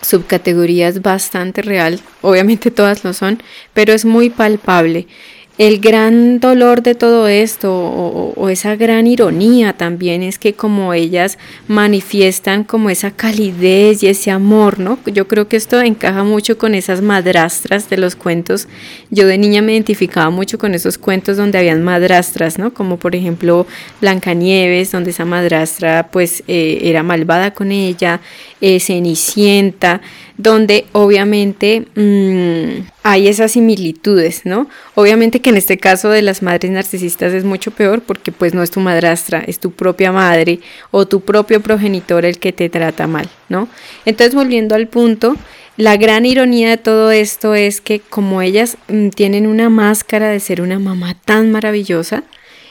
subcategoría 0.00 0.86
es 0.86 1.02
bastante 1.02 1.60
real, 1.60 1.98
obviamente 2.22 2.70
todas 2.70 3.02
lo 3.02 3.12
son, 3.12 3.42
pero 3.74 3.92
es 3.92 4.04
muy 4.04 4.30
palpable 4.30 5.08
el 5.58 5.80
gran 5.80 6.38
dolor 6.38 6.82
de 6.82 6.94
todo 6.94 7.26
esto 7.26 7.74
o, 7.74 8.48
esa 8.48 8.76
gran 8.76 9.08
ironía 9.08 9.72
también 9.72 10.22
es 10.22 10.38
que 10.38 10.54
como 10.54 10.94
ellas 10.94 11.36
manifiestan 11.66 12.62
como 12.62 12.88
esa 12.90 13.10
calidez 13.10 14.02
y 14.02 14.06
ese 14.06 14.30
amor, 14.30 14.78
¿no? 14.78 14.98
Yo 15.06 15.26
creo 15.26 15.48
que 15.48 15.56
esto 15.56 15.80
encaja 15.82 16.22
mucho 16.22 16.56
con 16.56 16.74
esas 16.74 17.02
madrastras 17.02 17.90
de 17.90 17.98
los 17.98 18.14
cuentos. 18.14 18.68
Yo 19.10 19.26
de 19.26 19.36
niña 19.36 19.60
me 19.60 19.72
identificaba 19.72 20.30
mucho 20.30 20.58
con 20.58 20.74
esos 20.74 20.96
cuentos 20.96 21.36
donde 21.36 21.58
habían 21.58 21.82
madrastras, 21.82 22.58
¿no? 22.58 22.72
Como 22.72 22.96
por 22.96 23.16
ejemplo 23.16 23.66
Blancanieves, 24.00 24.92
donde 24.92 25.10
esa 25.10 25.24
madrastra 25.24 26.08
pues 26.12 26.44
eh, 26.46 26.78
era 26.84 27.02
malvada 27.02 27.52
con 27.52 27.72
ella, 27.72 28.20
eh, 28.60 28.78
Cenicienta 28.80 30.00
donde 30.38 30.86
obviamente 30.92 31.86
mm, 31.96 32.86
hay 33.02 33.26
esas 33.26 33.52
similitudes, 33.52 34.42
¿no? 34.44 34.68
Obviamente 34.94 35.40
que 35.40 35.50
en 35.50 35.56
este 35.56 35.78
caso 35.78 36.08
de 36.10 36.22
las 36.22 36.42
madres 36.42 36.70
narcisistas 36.70 37.34
es 37.34 37.44
mucho 37.44 37.72
peor 37.72 38.02
porque 38.02 38.30
pues 38.30 38.54
no 38.54 38.62
es 38.62 38.70
tu 38.70 38.78
madrastra, 38.80 39.40
es 39.40 39.58
tu 39.58 39.72
propia 39.72 40.12
madre 40.12 40.60
o 40.92 41.06
tu 41.06 41.20
propio 41.20 41.60
progenitor 41.60 42.24
el 42.24 42.38
que 42.38 42.52
te 42.52 42.68
trata 42.68 43.08
mal, 43.08 43.28
¿no? 43.48 43.68
Entonces 44.06 44.34
volviendo 44.34 44.76
al 44.76 44.86
punto, 44.86 45.36
la 45.76 45.96
gran 45.96 46.24
ironía 46.24 46.70
de 46.70 46.76
todo 46.76 47.10
esto 47.10 47.54
es 47.56 47.80
que 47.80 47.98
como 47.98 48.40
ellas 48.40 48.78
mm, 48.86 49.08
tienen 49.08 49.46
una 49.46 49.68
máscara 49.68 50.28
de 50.28 50.38
ser 50.38 50.60
una 50.60 50.78
mamá 50.78 51.16
tan 51.24 51.50
maravillosa, 51.50 52.22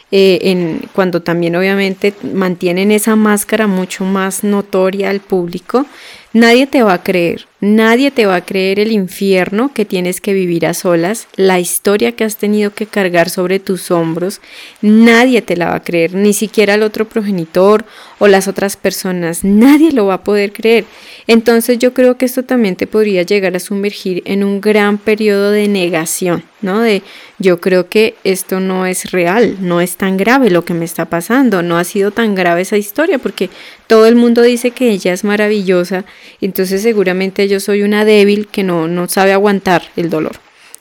eh, 0.09 0.39
en, 0.43 0.87
cuando 0.93 1.21
también 1.21 1.57
obviamente 1.57 2.13
mantienen 2.33 2.91
esa 2.91 3.17
máscara 3.17 3.67
mucho 3.67 4.05
más 4.05 4.45
notoria 4.45 5.09
al 5.09 5.19
público, 5.19 5.85
nadie 6.33 6.67
te 6.67 6.83
va 6.83 6.93
a 6.93 7.03
creer. 7.03 7.47
Nadie 7.59 8.11
te 8.11 8.27
va 8.27 8.35
a 8.35 8.45
creer 8.45 8.79
el 8.79 8.91
infierno 8.91 9.73
que 9.73 9.83
tienes 9.83 10.21
que 10.21 10.33
vivir 10.33 10.67
a 10.67 10.75
solas, 10.75 11.27
la 11.37 11.59
historia 11.59 12.11
que 12.11 12.23
has 12.23 12.37
tenido 12.37 12.71
que 12.71 12.85
cargar 12.85 13.31
sobre 13.31 13.59
tus 13.59 13.89
hombros. 13.89 14.41
Nadie 14.83 15.41
te 15.41 15.57
la 15.57 15.69
va 15.69 15.77
a 15.77 15.83
creer, 15.83 16.13
ni 16.13 16.33
siquiera 16.33 16.75
el 16.75 16.83
otro 16.83 17.09
progenitor 17.09 17.83
o 18.19 18.27
las 18.27 18.47
otras 18.47 18.77
personas. 18.77 19.43
Nadie 19.43 19.91
lo 19.91 20.05
va 20.05 20.15
a 20.15 20.23
poder 20.23 20.53
creer. 20.53 20.85
Entonces 21.25 21.79
yo 21.79 21.95
creo 21.95 22.15
que 22.15 22.25
esto 22.25 22.43
también 22.43 22.75
te 22.75 22.85
podría 22.85 23.23
llegar 23.23 23.55
a 23.55 23.59
sumergir 23.59 24.21
en 24.25 24.43
un 24.43 24.61
gran 24.61 24.99
periodo 24.99 25.49
de 25.49 25.67
negación, 25.67 26.43
¿no? 26.61 26.81
De 26.81 27.01
yo 27.39 27.59
creo 27.59 27.89
que 27.89 28.15
esto 28.23 28.59
no 28.59 28.85
es 28.85 29.11
real, 29.11 29.57
no 29.61 29.81
es 29.81 29.97
tan 29.97 30.17
grave 30.17 30.51
lo 30.51 30.63
que 30.63 30.75
me 30.75 30.85
está 30.85 31.05
pasando, 31.05 31.63
no 31.63 31.77
ha 31.77 31.83
sido 31.83 32.11
tan 32.11 32.35
grave 32.35 32.61
esa 32.61 32.77
historia 32.77 33.17
porque 33.17 33.49
todo 33.87 34.05
el 34.05 34.15
mundo 34.15 34.41
dice 34.41 34.71
que 34.71 34.89
ella 34.89 35.13
es 35.13 35.23
maravillosa, 35.23 36.05
entonces 36.41 36.81
seguramente 36.81 37.47
yo 37.47 37.59
soy 37.59 37.83
una 37.83 38.05
débil 38.05 38.47
que 38.47 38.63
no, 38.63 38.87
no 38.87 39.07
sabe 39.07 39.33
aguantar 39.33 39.83
el 39.95 40.09
dolor 40.09 40.39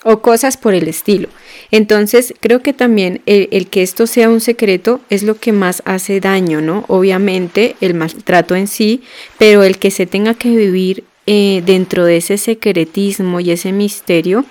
o 0.09 0.23
cosas 0.23 0.57
por 0.57 0.73
el 0.73 0.87
estilo. 0.87 1.29
Entonces, 1.73 2.33
creo 2.39 2.63
que 2.63 2.73
también 2.73 3.23
el, 3.27 3.67
que 3.67 3.83
esto 3.83 4.07
sea 4.07 4.31
un 4.31 4.41
secreto 4.41 5.01
es 5.11 5.25
lo 5.25 5.35
que 5.41 5.51
más 5.51 5.83
hace 5.85 6.21
daño, 6.21 6.61
¿no? 6.61 6.85
Obviamente 6.87 7.75
el 7.81 7.95
maltrato 7.95 8.55
en 8.55 8.69
sí, 8.69 9.03
pero 9.37 9.65
el 9.65 9.79
que 9.79 9.91
se 9.91 10.07
tenga 10.07 10.35
que 10.35 10.51
vivir 10.51 11.03
eh, 11.27 11.61
dentro 11.67 12.05
de 12.05 12.19
ese 12.19 12.39
secretismo 12.39 13.41
y 13.41 13.51
ese 13.51 13.73
misterio, 13.73 14.45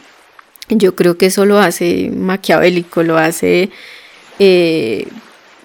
yo 0.68 0.94
creo 0.94 1.18
que 1.18 1.28
eso 1.28 1.46
lo 1.46 1.58
hace 1.58 2.12
maquiavélico, 2.14 3.04
lo 3.04 3.18
hace 3.18 3.70
eh, 4.40 5.08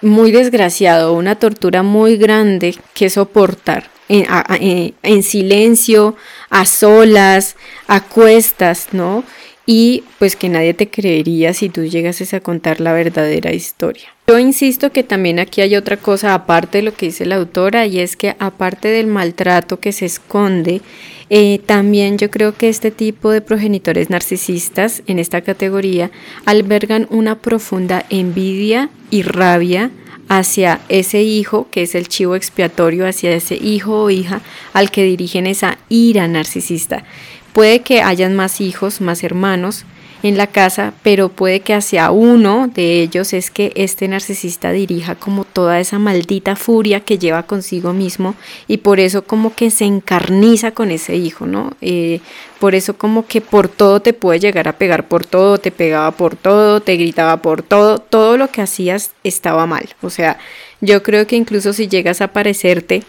muy 0.01 0.31
desgraciado, 0.31 1.11
una 1.11 1.35
tortura 1.35 1.83
muy 1.83 2.15
grande 2.15 2.77
que 2.93 3.09
soportar 3.09 3.89
en, 4.11 5.23
silencio, 5.23 6.15
a 6.49 6.65
solas, 6.65 7.55
a 7.87 8.01
cuestas, 8.01 8.89
¿no? 8.91 9.23
Y 9.65 10.03
pues 10.19 10.35
que 10.35 10.49
nadie 10.49 10.73
te 10.73 10.89
creería 10.89 11.53
si 11.53 11.69
tú 11.69 11.85
llegases 11.85 12.33
a 12.33 12.39
contar 12.39 12.81
la 12.81 12.93
verdadera 12.93 13.53
historia. 13.53 14.09
Yo 14.27 14.39
insisto 14.39 14.91
que 14.91 15.03
también 15.03 15.39
aquí 15.39 15.61
hay 15.61 15.75
otra 15.75 15.97
cosa 15.97 16.33
aparte 16.33 16.79
de 16.79 16.83
lo 16.83 16.93
que 16.93 17.07
dice 17.07 17.25
la 17.25 17.35
autora 17.35 17.85
y 17.85 17.99
es 17.99 18.15
que 18.15 18.35
aparte 18.39 18.87
del 18.87 19.07
maltrato 19.07 19.79
que 19.79 19.91
se 19.91 20.05
esconde, 20.05 20.81
eh, 21.29 21.59
también 21.65 22.17
yo 22.17 22.29
creo 22.29 22.55
que 22.55 22.67
este 22.67 22.91
tipo 22.91 23.29
de 23.29 23.41
progenitores 23.41 24.09
narcisistas 24.09 25.03
en 25.07 25.19
esta 25.19 25.41
categoría 25.41 26.11
albergan 26.45 27.07
una 27.09 27.39
profunda 27.39 28.05
envidia 28.09 28.89
y 29.09 29.21
rabia 29.21 29.91
hacia 30.31 30.79
ese 30.87 31.23
hijo, 31.23 31.67
que 31.71 31.81
es 31.81 31.93
el 31.93 32.07
chivo 32.07 32.37
expiatorio, 32.37 33.05
hacia 33.05 33.31
ese 33.31 33.55
hijo 33.55 34.03
o 34.03 34.09
hija 34.09 34.39
al 34.71 34.89
que 34.89 35.03
dirigen 35.03 35.45
esa 35.45 35.77
ira 35.89 36.25
narcisista. 36.29 37.03
Puede 37.51 37.81
que 37.81 38.01
hayan 38.01 38.33
más 38.33 38.61
hijos, 38.61 39.01
más 39.01 39.25
hermanos, 39.25 39.83
en 40.23 40.37
la 40.37 40.47
casa, 40.47 40.93
pero 41.03 41.29
puede 41.29 41.61
que 41.61 41.73
hacia 41.73 42.11
uno 42.11 42.67
de 42.67 43.01
ellos 43.01 43.33
es 43.33 43.49
que 43.49 43.71
este 43.75 44.07
narcisista 44.07 44.71
dirija 44.71 45.15
como 45.15 45.45
toda 45.45 45.79
esa 45.79 45.99
maldita 45.99 46.55
furia 46.55 46.99
que 46.99 47.17
lleva 47.17 47.43
consigo 47.43 47.93
mismo 47.93 48.35
y 48.67 48.77
por 48.77 48.99
eso 48.99 49.23
como 49.23 49.55
que 49.55 49.71
se 49.71 49.85
encarniza 49.85 50.71
con 50.71 50.91
ese 50.91 51.15
hijo, 51.15 51.45
¿no? 51.45 51.71
Eh, 51.81 52.19
por 52.59 52.75
eso 52.75 52.95
como 52.95 53.25
que 53.25 53.41
por 53.41 53.67
todo 53.67 54.01
te 54.01 54.13
puede 54.13 54.39
llegar 54.39 54.67
a 54.67 54.77
pegar 54.77 55.07
por 55.07 55.25
todo, 55.25 55.57
te 55.57 55.71
pegaba 55.71 56.11
por 56.11 56.35
todo, 56.35 56.79
te 56.79 56.95
gritaba 56.95 57.41
por 57.41 57.63
todo, 57.63 57.97
todo 57.97 58.37
lo 58.37 58.49
que 58.49 58.61
hacías 58.61 59.11
estaba 59.23 59.65
mal. 59.65 59.89
O 60.01 60.11
sea, 60.11 60.37
yo 60.79 61.01
creo 61.01 61.25
que 61.25 61.35
incluso 61.35 61.73
si 61.73 61.87
llegas 61.87 62.21
a 62.21 62.27
parecerte 62.27 63.03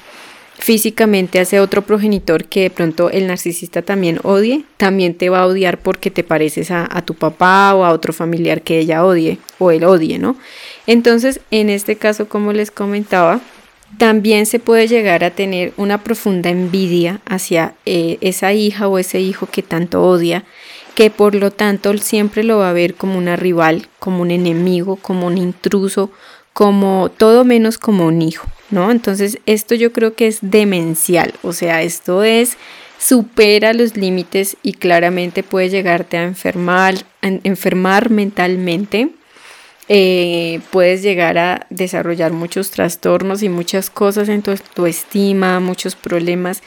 físicamente 0.63 1.41
hace 1.41 1.59
otro 1.59 1.83
progenitor 1.83 2.45
que 2.45 2.61
de 2.61 2.71
pronto 2.71 3.11
el 3.11 3.27
narcisista 3.27 3.83
también 3.83 4.21
odie, 4.23 4.65
también 4.77 5.15
te 5.15 5.29
va 5.29 5.41
a 5.41 5.47
odiar 5.47 5.79
porque 5.79 6.13
te 6.13 6.23
pareces 6.23 6.71
a, 6.71 6.87
tu 7.05 7.15
papá 7.15 7.75
o 7.75 7.85
a 7.85 7.91
otro 7.91 8.13
familiar 8.13 8.63
que 8.63 8.79
ella 8.79 9.05
odie 9.05 9.39
o 9.59 9.73
él 9.73 9.83
odie, 9.83 10.21
¿no? 10.21 10.37
Entonces, 10.87 11.41
en 11.51 11.69
este 11.69 11.97
caso, 11.97 12.29
como 12.29 12.53
les 12.53 12.71
comentaba, 12.71 13.41
también 13.99 14.47
se 14.47 14.61
puede 14.61 14.87
llegar 14.87 15.25
a 15.25 15.33
tener 15.33 15.73
una 15.77 15.99
profunda 15.99 16.51
envidia 16.51 17.21
hacia 17.27 17.75
eh, 17.85 18.19
esa 18.21 18.53
hija 18.53 18.87
o 18.87 19.01
ese 19.01 19.19
hijo 19.19 19.47
que 19.47 19.65
tanto 19.65 20.05
odia, 20.05 20.45
que 20.95 21.11
por 21.11 21.35
lo 21.35 21.51
tanto 21.51 21.99
siempre 21.99 22.45
lo 22.45 22.59
va 22.59 22.71
a 22.71 22.73
ver 22.73 22.95
como 22.95 23.19
una 23.19 23.35
rival, 23.35 23.89
como 23.99 24.23
un 24.23 24.31
enemigo, 24.31 24.95
como 24.95 25.27
un 25.27 25.39
intruso, 25.39 26.13
como 26.53 27.11
todo 27.17 27.45
menos 27.45 27.79
como 27.79 28.07
un 28.07 28.23
hijo. 28.23 28.47
¿No? 28.73 28.91
Entonces 28.91 29.39
esto 29.47 29.75
yo 29.75 29.93
creo 29.93 30.15
que 30.15 30.27
es 30.27 30.39
demencial, 30.41 31.35
o 31.43 31.53
sea, 31.53 31.83
esto 31.83 32.25
es 32.25 32.57
supera 32.99 33.73
los 33.73 33.97
límites 33.97 34.57
y 34.63 34.75
claramente 34.75 35.43
puede 35.43 35.69
llegarte 35.69 36.17
a 36.17 36.25
enfermar, 36.25 36.95
enfermar 37.21 38.11
mentalmente. 38.11 39.11
Eh, 39.89 40.61
puedes 40.71 41.03
llegar 41.03 41.39
a 41.39 41.67
desarrollar 41.69 42.33
muchos 42.33 42.71
trastornos 42.71 43.43
y 43.43 43.49
muchas 43.49 43.91
cosas 43.91 44.29
en 44.29 44.43
tu, 44.43 44.55
tu 44.75 44.87
estima, 44.87 45.59
muchos 45.61 45.97
problemas 45.97 46.63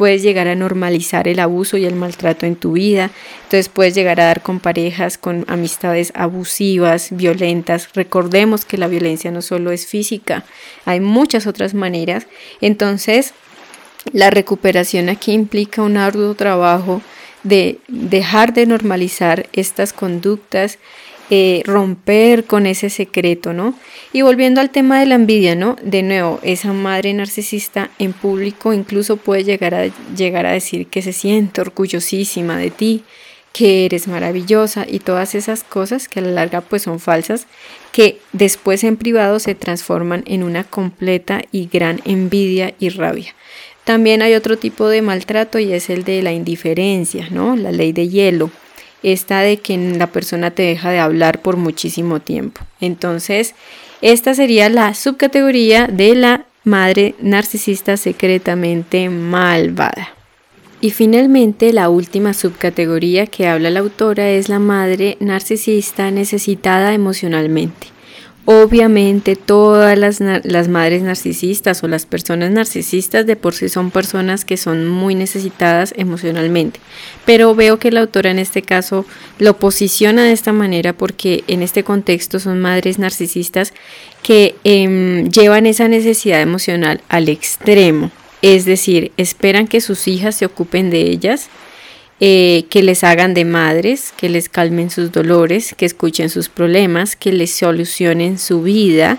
puedes 0.00 0.22
llegar 0.22 0.48
a 0.48 0.54
normalizar 0.54 1.28
el 1.28 1.40
abuso 1.40 1.76
y 1.76 1.84
el 1.84 1.94
maltrato 1.94 2.46
en 2.46 2.56
tu 2.56 2.72
vida, 2.72 3.10
entonces 3.42 3.68
puedes 3.68 3.94
llegar 3.94 4.18
a 4.18 4.24
dar 4.24 4.40
con 4.40 4.58
parejas, 4.58 5.18
con 5.18 5.44
amistades 5.46 6.10
abusivas, 6.14 7.08
violentas. 7.10 7.90
Recordemos 7.92 8.64
que 8.64 8.78
la 8.78 8.88
violencia 8.88 9.30
no 9.30 9.42
solo 9.42 9.72
es 9.72 9.86
física, 9.86 10.42
hay 10.86 11.00
muchas 11.00 11.46
otras 11.46 11.74
maneras. 11.74 12.28
Entonces, 12.62 13.34
la 14.14 14.30
recuperación 14.30 15.10
aquí 15.10 15.32
implica 15.32 15.82
un 15.82 15.98
arduo 15.98 16.34
trabajo 16.34 17.02
de 17.42 17.78
dejar 17.88 18.54
de 18.54 18.64
normalizar 18.64 19.50
estas 19.52 19.92
conductas 19.92 20.78
eh, 21.32 21.62
romper 21.64 22.44
con 22.44 22.66
ese 22.66 22.90
secreto, 22.90 23.52
¿no? 23.52 23.74
Y 24.12 24.22
volviendo 24.22 24.60
al 24.60 24.70
tema 24.70 24.98
de 24.98 25.06
la 25.06 25.14
envidia, 25.14 25.54
¿no? 25.54 25.76
De 25.80 26.02
nuevo, 26.02 26.40
esa 26.42 26.72
madre 26.72 27.14
narcisista 27.14 27.88
en 28.00 28.12
público 28.12 28.72
incluso 28.72 29.16
puede 29.16 29.44
llegar 29.44 29.76
a, 29.76 29.86
llegar 30.16 30.44
a 30.44 30.50
decir 30.50 30.88
que 30.88 31.02
se 31.02 31.12
siente 31.12 31.60
orgullosísima 31.60 32.58
de 32.58 32.72
ti, 32.72 33.04
que 33.52 33.84
eres 33.84 34.08
maravillosa 34.08 34.86
y 34.88 34.98
todas 34.98 35.36
esas 35.36 35.62
cosas 35.62 36.08
que 36.08 36.18
a 36.18 36.22
la 36.22 36.32
larga 36.32 36.62
pues 36.62 36.82
son 36.82 36.98
falsas, 36.98 37.46
que 37.92 38.18
después 38.32 38.82
en 38.82 38.96
privado 38.96 39.38
se 39.38 39.54
transforman 39.54 40.24
en 40.26 40.42
una 40.42 40.64
completa 40.64 41.42
y 41.52 41.68
gran 41.72 42.00
envidia 42.06 42.74
y 42.80 42.88
rabia. 42.88 43.36
También 43.84 44.22
hay 44.22 44.34
otro 44.34 44.58
tipo 44.58 44.88
de 44.88 45.00
maltrato 45.00 45.60
y 45.60 45.72
es 45.72 45.90
el 45.90 46.02
de 46.02 46.22
la 46.22 46.32
indiferencia, 46.32 47.28
¿no? 47.30 47.54
La 47.54 47.70
ley 47.70 47.92
de 47.92 48.08
hielo 48.08 48.50
esta 49.02 49.40
de 49.40 49.58
que 49.58 49.76
la 49.76 50.08
persona 50.08 50.50
te 50.50 50.62
deja 50.62 50.90
de 50.90 50.98
hablar 50.98 51.42
por 51.42 51.56
muchísimo 51.56 52.20
tiempo. 52.20 52.60
Entonces, 52.80 53.54
esta 54.02 54.34
sería 54.34 54.68
la 54.68 54.94
subcategoría 54.94 55.86
de 55.86 56.14
la 56.14 56.46
madre 56.64 57.14
narcisista 57.20 57.96
secretamente 57.96 59.08
malvada. 59.08 60.10
Y 60.80 60.90
finalmente, 60.90 61.72
la 61.72 61.90
última 61.90 62.32
subcategoría 62.32 63.26
que 63.26 63.46
habla 63.46 63.70
la 63.70 63.80
autora 63.80 64.30
es 64.30 64.48
la 64.48 64.58
madre 64.58 65.18
narcisista 65.20 66.10
necesitada 66.10 66.94
emocionalmente. 66.94 67.88
Obviamente 68.46 69.36
todas 69.36 69.98
las, 69.98 70.68
madres 70.68 71.02
narcisistas 71.02 71.84
o 71.84 71.88
las 71.88 72.06
personas 72.06 72.50
narcisistas 72.50 73.26
de 73.26 73.36
por 73.36 73.54
sí 73.54 73.68
son 73.68 73.90
personas 73.90 74.44
que 74.44 74.56
son 74.56 74.88
muy 74.88 75.14
necesitadas 75.14 75.92
emocionalmente, 75.96 76.80
pero 77.26 77.54
veo 77.54 77.78
que 77.78 77.92
la 77.92 78.00
autora 78.00 78.30
en 78.30 78.38
este 78.38 78.62
caso 78.62 79.04
lo 79.38 79.58
posiciona 79.58 80.24
de 80.24 80.32
esta 80.32 80.52
manera 80.52 80.94
porque 80.94 81.44
en 81.48 81.62
este 81.62 81.84
contexto 81.84 82.40
son 82.40 82.60
madres 82.60 82.98
narcisistas 82.98 83.74
que 84.22 84.56
em, 84.64 85.28
llevan 85.28 85.66
esa 85.66 85.86
necesidad 85.86 86.40
emocional 86.40 87.02
al 87.08 87.28
extremo, 87.28 88.10
es 88.42 88.64
decir, 88.64 89.12
esperan 89.18 89.68
que 89.68 89.82
sus 89.82 90.08
hijas 90.08 90.34
se 90.34 90.46
ocupen 90.46 90.88
de 90.88 91.02
ellas, 91.02 91.50
eh, 92.20 92.66
que 92.68 92.82
les 92.82 93.02
hagan 93.02 93.32
de 93.32 93.44
madres, 93.46 94.12
que 94.16 94.28
les 94.28 94.48
calmen 94.48 94.90
sus 94.90 95.10
dolores, 95.10 95.74
que 95.76 95.86
escuchen 95.86 96.28
sus 96.28 96.48
problemas, 96.48 97.16
que 97.16 97.32
les 97.32 97.50
solucionen 97.50 98.38
su 98.38 98.62
vida 98.62 99.18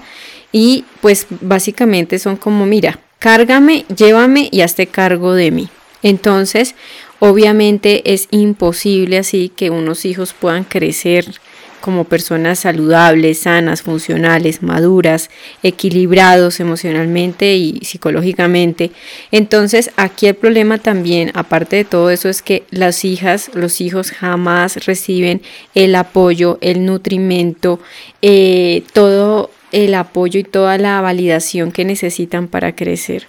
y 0.51 0.85
pues 1.01 1.25
básicamente 1.41 2.19
son 2.19 2.37
como, 2.37 2.65
mira, 2.65 2.99
cárgame, 3.19 3.85
llévame 3.95 4.49
y 4.51 4.61
hazte 4.61 4.87
cargo 4.87 5.33
de 5.33 5.49
mí. 5.49 5.69
Entonces, 6.03 6.75
obviamente 7.19 8.13
es 8.13 8.27
imposible 8.31 9.17
así 9.17 9.49
que 9.49 9.69
unos 9.69 10.05
hijos 10.05 10.33
puedan 10.33 10.63
crecer 10.63 11.25
como 11.81 12.05
personas 12.05 12.59
saludables, 12.59 13.39
sanas, 13.39 13.81
funcionales, 13.81 14.63
maduras, 14.63 15.29
equilibrados 15.63 16.59
emocionalmente 16.59 17.55
y 17.55 17.79
psicológicamente. 17.81 18.91
Entonces 19.31 19.91
aquí 19.97 20.27
el 20.27 20.35
problema 20.35 20.77
también, 20.77 21.31
aparte 21.33 21.75
de 21.77 21.85
todo 21.85 22.09
eso, 22.09 22.29
es 22.29 22.41
que 22.41 22.63
las 22.69 23.03
hijas, 23.03 23.51
los 23.53 23.81
hijos 23.81 24.11
jamás 24.11 24.85
reciben 24.85 25.41
el 25.75 25.95
apoyo, 25.95 26.57
el 26.61 26.85
nutrimento, 26.85 27.79
eh, 28.21 28.83
todo 28.93 29.49
el 29.71 29.95
apoyo 29.95 30.39
y 30.39 30.43
toda 30.43 30.77
la 30.77 31.01
validación 31.01 31.71
que 31.71 31.85
necesitan 31.85 32.47
para 32.47 32.75
crecer. 32.75 33.27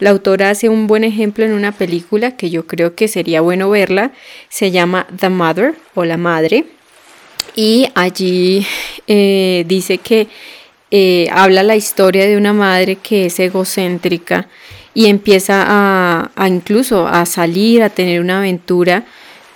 La 0.00 0.10
autora 0.10 0.50
hace 0.50 0.68
un 0.68 0.86
buen 0.86 1.04
ejemplo 1.04 1.44
en 1.44 1.52
una 1.52 1.72
película 1.72 2.36
que 2.36 2.50
yo 2.50 2.66
creo 2.66 2.94
que 2.94 3.08
sería 3.08 3.40
bueno 3.40 3.70
verla. 3.70 4.12
Se 4.48 4.70
llama 4.70 5.06
The 5.18 5.28
Mother 5.28 5.74
o 5.94 6.04
La 6.04 6.16
Madre 6.16 6.66
y 7.58 7.88
allí 7.96 8.64
eh, 9.08 9.64
dice 9.66 9.98
que 9.98 10.28
eh, 10.92 11.28
habla 11.32 11.64
la 11.64 11.74
historia 11.74 12.24
de 12.24 12.36
una 12.36 12.52
madre 12.52 12.94
que 12.94 13.26
es 13.26 13.40
egocéntrica 13.40 14.46
y 14.94 15.06
empieza 15.06 15.64
a, 15.66 16.30
a 16.36 16.46
incluso 16.46 17.08
a 17.08 17.26
salir, 17.26 17.82
a 17.82 17.90
tener 17.90 18.20
una 18.20 18.38
aventura 18.38 19.06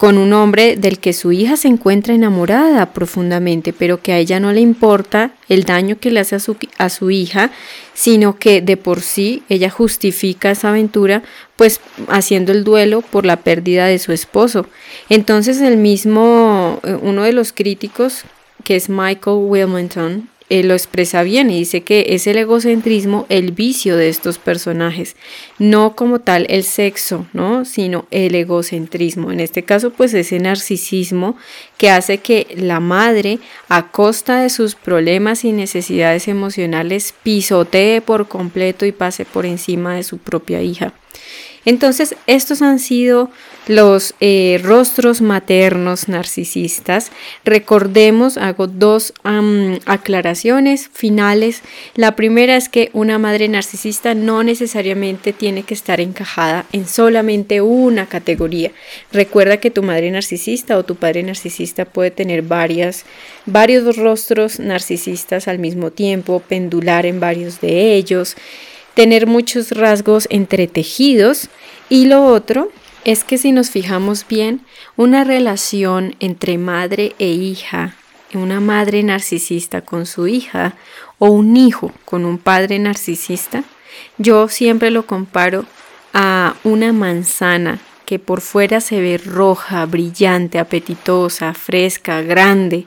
con 0.03 0.19
un 0.19 0.33
hombre 0.33 0.75
del 0.75 0.99
que 0.99 1.12
su 1.12 1.31
hija 1.31 1.57
se 1.57 1.69
encuentra 1.69 2.12
enamorada 2.12 2.93
profundamente, 2.93 3.73
pero 3.73 4.03
que 4.03 4.12
a 4.12 4.19
ella 4.19 4.41
no 4.41 4.51
le 4.51 4.61
importa 4.61 5.31
el 5.49 5.62
daño 5.62 6.01
que 6.01 6.11
le 6.11 6.19
hace 6.19 6.35
a 6.35 6.41
su, 6.41 6.57
a 6.77 6.88
su 6.88 7.12
hija, 7.12 7.53
sino 7.95 8.37
que 8.37 8.61
de 8.62 8.77
por 8.77 9.01
sí 9.01 9.45
ella 9.49 9.71
justifica 9.71 10.51
esa 10.51 10.71
aventura 10.71 11.23
pues 11.55 11.79
haciendo 12.09 12.51
el 12.51 12.65
duelo 12.65 13.03
por 13.03 13.25
la 13.25 13.43
pérdida 13.43 13.87
de 13.87 14.01
su 14.01 14.11
esposo. 14.11 14.67
Entonces 15.09 15.61
el 15.61 15.77
mismo, 15.77 16.81
eh, 16.83 16.99
uno 17.01 17.23
de 17.23 17.33
los 17.33 17.53
críticos, 17.53 18.25
que 18.65 18.75
es 18.75 18.88
Michael 18.88 19.37
Wilmington, 19.38 20.29
eh, 20.53 20.62
lo 20.62 20.75
expresa 20.75 21.23
bien 21.23 21.51
y 21.51 21.61
dice 21.61 21.81
que 21.81 22.09
es 22.11 22.27
el 22.27 22.37
egocentrismo 22.37 23.25
el 23.31 23.53
vicio 23.53 23.97
de 23.97 24.11
estos 24.11 24.37
personajes, 24.37 25.17
no 25.59 25.97
como 25.97 26.19
tal 26.19 26.45
el 26.51 26.62
sexo, 26.62 27.27
¿no? 27.33 27.65
sino 27.65 28.05
el 28.11 28.35
egocentrismo. 28.35 29.33
En 29.33 29.41
este 29.41 29.62
caso, 29.62 29.95
pues 29.95 30.12
ese 30.12 30.38
narcisismo 30.41 31.38
que 31.79 31.88
hace 31.88 32.19
que 32.19 32.49
la 32.55 32.81
madre, 32.81 33.38
a 33.71 33.91
costa 33.91 34.43
de 34.43 34.51
sus 34.51 34.75
problemas 34.75 35.43
y 35.47 35.53
necesidades 35.53 36.29
emocionales, 36.29 37.15
pisotee 37.23 38.03
por 38.03 38.29
completo 38.29 38.85
y 38.85 38.93
pase 38.93 39.25
por 39.25 39.47
encima 39.47 39.95
de 39.95 40.03
su 40.03 40.19
propia 40.19 40.61
hija. 40.61 40.93
Entonces, 41.64 42.16
estos 42.27 42.61
han 42.62 42.79
sido 42.79 43.31
los 43.68 44.14
eh, 44.20 44.61
rostros 44.62 45.20
maternos 45.20 46.09
narcisistas. 46.09 47.12
Recordemos, 47.44 48.37
hago 48.37 48.66
dos 48.66 49.14
aclaraciones 49.87 50.90
finales. 50.92 51.62
La 51.94 52.16
primera 52.16 52.57
es 52.57 52.68
que 52.68 52.90
una 52.92 53.18
madre 53.18 53.48
narcisista 53.48 54.14
no 54.14 54.42
necesariamente 54.42 55.33
tiene 55.33 55.62
que 55.62 55.75
estar 55.75 56.01
encajada 56.01 56.66
en 56.72 56.88
solamente 56.88 57.61
una 57.61 58.07
categoría. 58.07 58.72
Recuerda 59.12 59.59
que 59.59 59.70
tu 59.70 59.83
madre 59.85 60.11
narcisista 60.11 60.77
o 60.77 60.85
tu 60.85 60.96
padre 60.96 61.22
narcisista 61.22 61.85
puede 61.85 62.11
tener 62.11 62.42
varias, 62.42 63.05
varios 63.46 63.96
rostros 63.96 64.59
narcisistas 64.59 65.46
al 65.46 65.61
mismo 65.61 65.92
tiempo, 65.92 66.40
pendular 66.40 67.07
en 67.07 67.20
varios 67.20 67.61
de 67.61 67.94
ellos 67.94 68.37
tener 68.94 69.26
muchos 69.26 69.70
rasgos 69.72 70.26
entretejidos. 70.31 71.48
Y 71.88 72.07
lo 72.07 72.24
otro 72.24 72.70
es 73.05 73.24
que 73.24 73.38
si 73.38 73.52
nos 73.52 73.70
fijamos 73.70 74.26
bien, 74.28 74.62
una 74.96 75.24
relación 75.24 76.16
entre 76.20 76.59
madre 76.59 77.14
e 77.18 77.28
hija, 77.28 77.96
una 78.35 78.61
madre 78.61 79.02
narcisista 79.02 79.83
con 79.83 80.07
su 80.07 80.26
hija 80.26 80.74
o 81.18 81.26
un 81.26 81.57
hijo 81.57 81.92
con 82.05 82.24
un 82.24 82.38
padre 82.38 82.78
narcisista, 82.78 83.64
yo 84.18 84.48
siempre 84.48 84.90
lo 84.90 85.07
comparo 85.07 85.66
a 86.14 86.55
una 86.64 86.92
manzana 86.92 87.78
que 88.07 88.18
por 88.18 88.40
fuera 88.40 88.81
se 88.81 89.00
ve 89.00 89.18
roja, 89.18 89.85
brillante, 89.87 90.59
apetitosa, 90.59 91.55
fresca, 91.55 92.22
grande, 92.22 92.87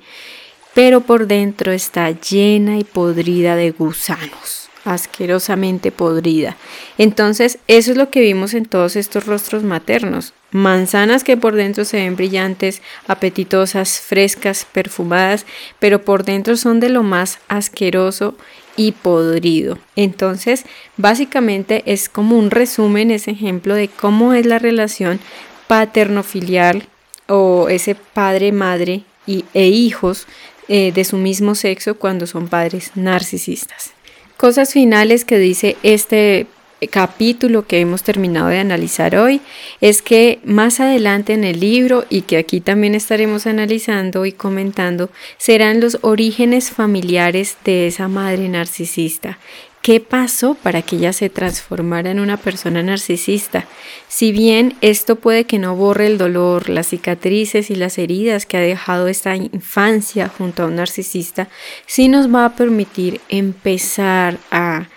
pero 0.74 1.02
por 1.02 1.28
dentro 1.28 1.72
está 1.72 2.12
llena 2.12 2.78
y 2.78 2.84
podrida 2.84 3.56
de 3.56 3.72
gusanos 3.72 4.65
asquerosamente 4.86 5.92
podrida. 5.92 6.56
Entonces, 6.98 7.58
eso 7.68 7.92
es 7.92 7.98
lo 7.98 8.10
que 8.10 8.22
vimos 8.22 8.54
en 8.54 8.66
todos 8.66 8.96
estos 8.96 9.26
rostros 9.26 9.64
maternos. 9.64 10.34
Manzanas 10.52 11.24
que 11.24 11.36
por 11.36 11.56
dentro 11.56 11.84
se 11.84 11.98
ven 11.98 12.16
brillantes, 12.16 12.82
apetitosas, 13.08 14.00
frescas, 14.00 14.66
perfumadas, 14.72 15.46
pero 15.80 16.04
por 16.04 16.24
dentro 16.24 16.56
son 16.56 16.80
de 16.80 16.90
lo 16.90 17.04
más 17.04 17.40
asqueroso 17.50 18.36
y 18.78 18.92
podrido. 18.92 19.80
Entonces, 19.96 20.66
básicamente 20.98 21.84
es 21.86 22.08
como 22.08 22.38
un 22.38 22.52
resumen, 22.52 23.12
ese 23.12 23.32
ejemplo 23.32 23.76
de 23.76 23.88
cómo 23.88 24.34
es 24.34 24.46
la 24.46 24.60
relación 24.60 25.20
paterno-filial 25.68 26.88
o 27.28 27.68
ese 27.70 27.96
padre-madre 27.96 29.04
e 29.28 29.68
hijos 29.68 30.28
eh, 30.68 30.92
de 30.92 31.04
su 31.04 31.18
mismo 31.18 31.56
sexo 31.56 31.96
cuando 31.96 32.28
son 32.28 32.48
padres 32.48 32.92
narcisistas. 32.96 33.95
Cosas 34.38 34.74
finales 34.74 35.24
que 35.24 35.40
dice 35.40 35.78
este 35.82 36.48
capítulo 36.92 37.66
que 37.66 37.80
hemos 37.80 38.04
terminado 38.04 38.50
de 38.50 38.60
analizar 38.60 39.16
hoy 39.16 39.42
es 39.80 40.02
que 40.02 40.40
más 40.44 40.82
adelante 40.82 41.34
en 41.34 41.46
el 41.46 41.62
libro 41.62 42.06
y 42.10 42.24
que 42.24 42.38
aquí 42.38 42.60
también 42.60 42.96
estaremos 42.96 43.48
analizando 43.48 44.26
y 44.26 44.34
comentando 44.34 45.10
serán 45.38 45.80
los 45.80 46.00
orígenes 46.02 46.72
familiares 46.72 47.58
de 47.64 47.88
esa 47.88 48.10
madre 48.10 48.50
narcisista 48.50 49.40
¿Qué 49.86 50.00
pasó 50.00 50.56
para 50.56 50.82
que 50.82 50.96
ella 50.96 51.14
se 51.14 51.30
transformara 51.30 52.10
en 52.10 52.20
una 52.20 52.38
persona 52.38 52.82
narcisista? 52.82 53.68
Si 54.08 54.32
bien 54.32 54.76
esto 54.82 55.18
puede 55.18 55.44
que 55.44 55.60
no 55.60 55.76
borre 55.76 56.08
el 56.08 56.18
dolor, 56.18 56.70
las 56.70 56.88
cicatrices 56.88 57.70
y 57.70 57.76
las 57.76 58.00
heridas 58.00 58.48
que 58.48 58.58
ha 58.58 58.62
dejado 58.62 59.08
esta 59.08 59.36
infancia 59.36 60.28
junto 60.28 60.64
a 60.64 60.66
un 60.66 60.78
narcisista, 60.78 61.50
sí 61.86 62.08
nos 62.08 62.34
va 62.34 62.46
a 62.46 62.56
permitir 62.56 63.22
empezar 63.30 64.40
a 64.50 64.88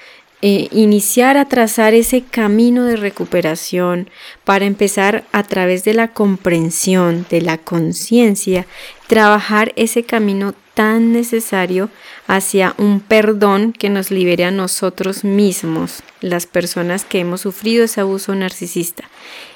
eh, 0.40 0.68
iniciar 0.72 1.36
a 1.36 1.44
trazar 1.44 1.92
ese 1.92 2.22
camino 2.22 2.84
de 2.84 2.96
recuperación 2.96 4.08
para 4.44 4.64
empezar 4.64 5.24
a 5.32 5.42
través 5.42 5.84
de 5.84 5.92
la 5.92 6.14
comprensión, 6.14 7.26
de 7.28 7.42
la 7.42 7.58
conciencia, 7.58 8.66
trabajar 9.06 9.74
ese 9.76 10.04
camino 10.04 10.54
tan 10.78 11.12
necesario 11.12 11.90
hacia 12.28 12.76
un 12.78 13.00
perdón 13.00 13.72
que 13.72 13.90
nos 13.90 14.12
libere 14.12 14.44
a 14.44 14.52
nosotros 14.52 15.24
mismos, 15.24 16.04
las 16.20 16.46
personas 16.46 17.04
que 17.04 17.18
hemos 17.18 17.40
sufrido 17.40 17.82
ese 17.82 18.00
abuso 18.00 18.32
narcisista. 18.36 19.02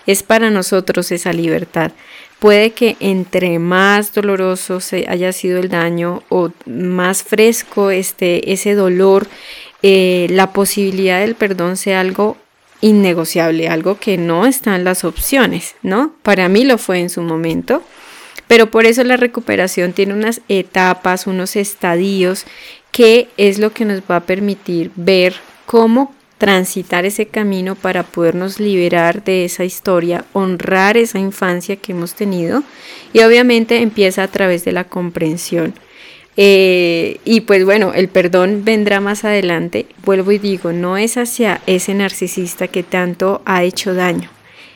Es 0.05 0.25
para 0.25 0.51
nosotros 0.51 1.13
esa 1.13 1.33
libertad. 1.33 1.93
Puede 2.41 2.73
que 2.73 2.97
entre 2.99 3.61
más 3.61 4.13
doloroso 4.13 4.81
se 4.81 5.07
haya 5.09 5.33
sido 5.33 5.61
el 5.61 5.69
daño 5.69 6.25
o 6.29 6.51
más 6.67 7.23
fresco 7.23 7.93
ese 7.93 8.75
dolor, 8.75 9.29
eh, 9.85 10.27
la 10.29 10.53
posibilidad 10.53 11.21
del 11.21 11.37
perdón 11.37 11.77
sea 11.77 12.01
algo 12.01 12.37
innegociable, 12.81 13.69
algo 13.69 13.97
que 13.97 14.19
no 14.19 14.45
está 14.45 14.75
en 14.75 14.83
las 14.83 15.05
opciones, 15.05 15.77
¿no? 15.83 16.17
Para 16.25 16.49
mí 16.49 16.65
lo 16.65 16.79
fue 16.79 16.99
en 16.99 17.11
su 17.11 17.23
momento, 17.23 17.81
pero 18.49 18.71
por 18.71 18.87
eso 18.87 19.05
la 19.05 19.17
recuperación 19.17 19.93
tiene 19.93 20.15
unas 20.15 20.41
etapas, 20.49 21.27
unos 21.27 21.57
estadios, 21.57 22.45
que 22.91 23.29
es 23.37 23.59
lo 23.59 23.73
que 23.73 23.85
nos 23.85 24.03
va 24.03 24.17
a 24.17 24.27
permitir 24.27 24.91
ver 24.97 25.35
cómo 25.67 26.15
transitar 26.43 27.05
ese 27.05 27.27
camino 27.27 27.77
para 27.77 28.03
podernos 28.03 28.59
liberar 28.59 29.23
de 29.23 29.45
esa 29.45 29.65
historia, 29.65 30.25
honrar 30.33 30.97
esa 30.97 31.21
infancia 31.21 31.77
que 31.77 31.93
hemos 31.93 32.15
tenido 32.15 32.65
y 33.13 33.21
obviamente 33.21 33.81
empieza 33.81 34.25
a 34.25 34.29
través 34.29 34.65
de 34.65 34.73
la 34.73 34.83
comprensión. 34.83 35.73
Eh, 36.37 37.21
y 37.25 37.43
pues 37.43 37.65
bueno, 37.65 37.93
el 37.95 38.09
perdón 38.09 38.65
vendrá 38.65 39.01
más 39.01 39.25
adelante. 39.25 39.87
Vuelvo 40.05 40.33
y 40.33 40.39
digo, 40.39 40.73
no 40.73 40.97
es 40.97 41.17
hacia 41.17 41.61
ese 41.67 41.95
narcisista 41.95 42.69
que 42.69 42.83
tanto 42.83 43.43
ha 43.45 43.63
hecho 43.63 43.95
daño. 43.95 44.29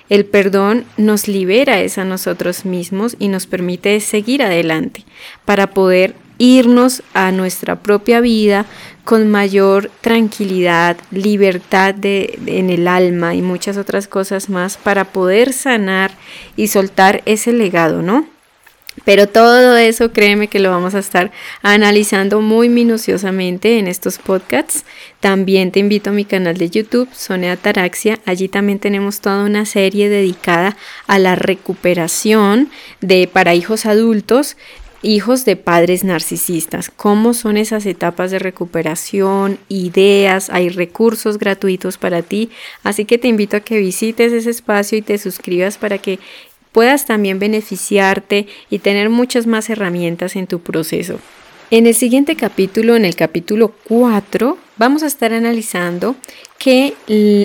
El 0.09 0.25
perdón 0.25 0.85
nos 0.97 1.27
libera 1.27 1.81
es 1.81 1.99
a 1.99 2.05
nosotros 2.05 2.65
mismos 2.65 3.17
y 3.19 3.29
nos 3.29 3.47
permite 3.47 3.99
seguir 4.01 4.43
adelante 4.43 5.05
para 5.45 5.69
poder 5.69 6.15
irnos 6.39 7.03
a 7.15 7.33
nuestra 7.33 7.77
propia 7.77 8.21
vida 8.21 8.67
con 9.05 9.31
mayor 9.31 9.91
tranquilidad, 10.01 10.97
libertad 11.11 11.95
de, 11.95 12.39
en 12.47 12.71
el 12.71 12.89
alma 12.89 13.35
y 13.35 13.43
muchas 13.43 13.77
otras 13.77 14.07
cosas 14.07 14.49
más 14.49 14.77
para 14.77 15.07
poder 15.07 15.53
sanar 15.53 16.13
y 16.57 16.69
soltar 16.69 17.23
ese 17.25 17.53
legado, 17.53 18.03
¿no? 18.03 18.27
Pero 19.07 19.29
todo 19.29 19.77
eso, 19.77 20.13
créeme 20.13 20.49
que 20.49 20.59
lo 20.59 20.73
vamos 20.73 20.97
a 20.97 20.99
estar 20.99 21.31
analizando 21.63 22.41
muy 22.41 22.69
minuciosamente 22.69 23.79
en 23.79 23.87
estos 23.87 24.19
podcasts. 24.19 24.85
También 25.21 25.71
te 25.71 25.79
invito 25.79 26.11
a 26.11 26.13
mi 26.13 26.25
canal 26.25 26.59
de 26.59 26.71
YouTube, 26.71 27.09
Sonia 27.13 27.53
Ataraxia. 27.53 28.19
Allí 28.25 28.49
también 28.49 28.81
tenemos 28.81 29.21
toda 29.21 29.45
una 29.45 29.65
serie 29.65 30.09
dedicada 30.09 30.77
a 31.07 31.21
la 31.21 31.37
recuperación 31.37 32.69
de 33.01 33.31
para 33.33 33.55
hijos 33.55 33.87
adultos 33.87 34.57
hijos 35.03 35.45
de 35.45 35.55
padres 35.55 36.03
narcisistas. 36.03 36.91
¿Cómo 36.91 37.33
son 37.33 37.59
esas 37.59 37.87
etapas 37.87 38.33
de 38.33 38.41
recuperación? 38.41 39.59
Ideas, 39.69 40.51
hay 40.51 40.69
recursos 40.69 41.39
gratuitos 41.39 41.97
para 41.97 42.23
ti. 42.23 42.51
Así 42.83 43.05
que 43.05 43.19
te 43.19 43.29
invito 43.29 43.57
a 43.57 43.61
que 43.61 43.79
visites 43.79 44.33
ese 44.33 44.51
espacio 44.51 44.99
y 44.99 45.03
te 45.03 45.19
suscribas 45.19 45.79
para 45.79 45.99
que 45.99 46.19
puedas 46.77 47.07
también 47.07 47.39
beneficiarte 47.39 48.49
y 48.69 48.81
tener 48.81 49.09
muchas 49.09 49.47
más 49.47 49.71
herramientas 49.71 50.37
en 50.37 50.47
tu 50.47 50.61
proceso. 50.61 51.19
En 51.71 51.87
el 51.87 51.95
siguiente 51.95 52.37
capítulo, 52.37 52.97
en 52.97 53.07
el 53.07 53.17
capítulo 53.17 53.73
4, 53.85 54.59
vamos 54.77 55.03
a 55.03 55.07
estar 55.07 55.33
analizando 55.33 56.17
que 56.59 56.93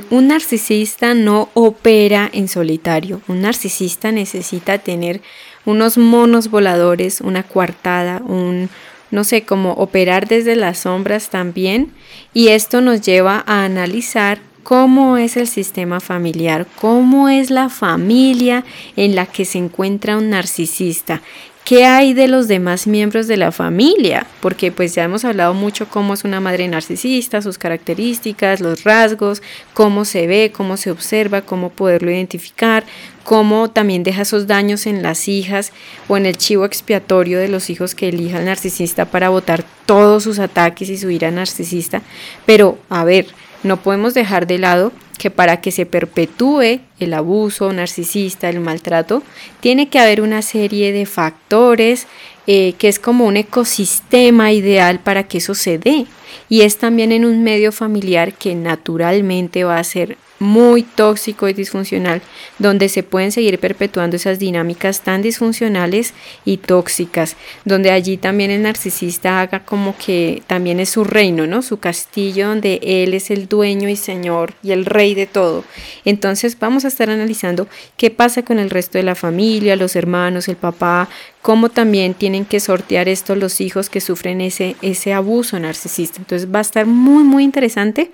un 0.10 0.28
narcisista 0.28 1.14
no 1.14 1.48
opera 1.54 2.30
en 2.34 2.50
solitario. 2.50 3.22
Un 3.30 3.40
narcisista 3.40 4.12
necesita 4.12 4.80
tener 4.80 5.22
unos 5.64 5.98
monos 5.98 6.50
voladores, 6.50 7.22
una 7.22 7.44
coartada, 7.44 8.22
un, 8.28 8.68
no 9.12 9.24
sé, 9.24 9.44
como 9.44 9.72
operar 9.76 10.28
desde 10.28 10.58
las 10.58 10.80
sombras 10.80 11.30
también. 11.30 11.94
Y 12.34 12.50
esto 12.50 12.82
nos 12.82 13.00
lleva 13.00 13.46
a 13.48 13.64
analizar 13.64 14.42
cómo 14.64 15.18
es 15.18 15.38
el 15.38 15.48
sistema 15.48 16.00
familiar, 16.00 16.68
cómo 16.80 17.30
es 17.30 17.50
la 17.50 17.70
familia 17.70 18.64
en 18.96 19.16
la 19.16 19.26
que 19.26 19.46
se 19.46 19.58
encuentra 19.58 20.18
un 20.18 20.30
narcisista. 20.30 21.22
¿Qué 21.64 21.86
hay 21.86 22.14
de 22.14 22.28
los 22.28 22.48
demás 22.48 22.88
miembros 22.88 23.28
de 23.28 23.38
la 23.38 23.52
familia? 23.52 24.26
Porque 24.42 24.72
pues 24.72 24.96
ya 24.96 25.04
hemos 25.04 25.24
hablado 25.24 25.54
mucho 25.54 25.88
cómo 25.88 26.16
es 26.16 26.24
una 26.24 26.40
madre 26.40 26.68
narcisista, 26.68 27.42
sus 27.42 27.60
características, 27.60 28.62
los 28.62 28.84
rasgos, 28.84 29.44
cómo 29.74 30.04
se 30.04 30.26
ve, 30.26 30.52
cómo 30.52 30.76
se 30.76 30.90
observa, 30.90 31.44
cómo 31.44 31.70
poderlo 31.70 32.10
identificar, 32.10 32.84
cómo 33.24 33.70
también 33.70 34.04
deja 34.04 34.24
esos 34.24 34.48
daños 34.48 34.88
en 34.88 35.04
las 35.04 35.28
hijas 35.28 35.72
o 36.08 36.18
en 36.18 36.26
el 36.26 36.36
chivo 36.36 36.66
expiatorio 36.66 37.40
de 37.40 37.48
los 37.48 37.70
hijos 37.70 37.94
que 37.94 38.10
elija 38.10 38.40
el 38.40 38.46
narcisista 38.46 39.06
para 39.06 39.30
botar 39.30 39.64
todos 39.86 40.24
sus 40.24 40.40
ataques 40.40 40.90
y 40.90 40.98
su 40.98 41.12
ira 41.12 41.30
narcisista. 41.30 42.02
Pero, 42.46 42.80
a 42.90 43.04
ver, 43.04 43.28
no 43.64 43.78
podemos 43.78 44.14
dejar 44.14 44.48
de 44.48 44.58
lado 44.58 44.92
que 45.18 45.30
para 45.30 45.62
que 45.62 45.72
se 45.72 45.86
perpetúe 45.86 46.80
el 47.00 47.14
abuso 47.14 47.72
narcisista, 47.72 48.50
el 48.50 48.60
maltrato, 48.60 49.22
tiene 49.60 49.88
que 49.88 50.00
haber 50.00 50.22
una 50.22 50.42
serie 50.42 50.92
de 50.92 51.06
factores 51.06 52.08
eh, 52.48 52.74
que 52.80 52.88
es 52.88 52.98
como 52.98 53.26
un 53.28 53.38
ecosistema 53.38 54.52
ideal 54.52 55.00
para 55.00 55.28
que 55.28 55.38
eso 55.38 55.54
se 55.54 55.78
dé. 55.78 56.08
Y 56.50 56.62
es 56.62 56.78
también 56.78 57.12
en 57.12 57.26
un 57.26 57.44
medio 57.44 57.72
familiar 57.72 58.34
que 58.34 58.56
naturalmente 58.56 59.64
va 59.64 59.78
a 59.78 59.84
ser 59.84 60.18
muy 60.42 60.82
tóxico 60.82 61.48
y 61.48 61.54
disfuncional, 61.54 62.20
donde 62.58 62.90
se 62.90 63.04
pueden 63.04 63.32
seguir 63.32 63.60
perpetuando 63.60 64.16
esas 64.16 64.40
dinámicas 64.40 65.02
tan 65.02 65.22
disfuncionales 65.22 66.16
y 66.46 66.58
tóxicas, 66.58 67.36
donde 67.64 67.92
allí 67.92 68.18
también 68.18 68.50
el 68.50 68.64
narcisista 68.64 69.40
haga 69.40 69.64
como 69.64 69.96
que 70.04 70.42
también 70.48 70.80
es 70.80 70.90
su 70.90 71.04
reino, 71.04 71.46
¿no? 71.46 71.62
Su 71.62 71.78
castillo 71.78 72.48
donde 72.48 72.80
él 72.82 73.14
es 73.14 73.30
el 73.30 73.48
dueño 73.48 73.88
y 73.88 73.96
señor 73.96 74.56
y 74.64 74.72
el 74.72 74.86
rey 74.86 75.14
de 75.14 75.28
todo. 75.28 75.64
Entonces 76.06 76.58
vamos 76.58 76.86
a 76.86 76.88
estar 76.88 77.12
analizando 77.12 77.68
qué 77.96 78.10
pasa 78.10 78.42
con 78.42 78.58
el 78.58 78.72
resto 78.72 78.98
de 78.98 79.04
la 79.04 79.14
familia, 79.14 79.76
los 79.76 79.96
hermanos, 79.96 80.48
el 80.48 80.56
papá, 80.56 81.08
cómo 81.44 81.70
también 81.70 82.16
tienen 82.16 82.46
que 82.46 82.60
sortear 82.60 83.08
esto 83.08 83.36
los 83.36 83.62
hijos 83.62 83.92
que 83.92 84.02
sufren 84.02 84.42
ese, 84.42 84.76
ese 84.82 85.14
abuso 85.14 85.60
narcisista. 85.60 86.18
Entonces 86.18 86.52
va 86.52 86.60
a 86.60 86.64
estar 86.64 86.88
muy, 86.88 87.24
muy 87.24 87.44
interesante. 87.44 88.10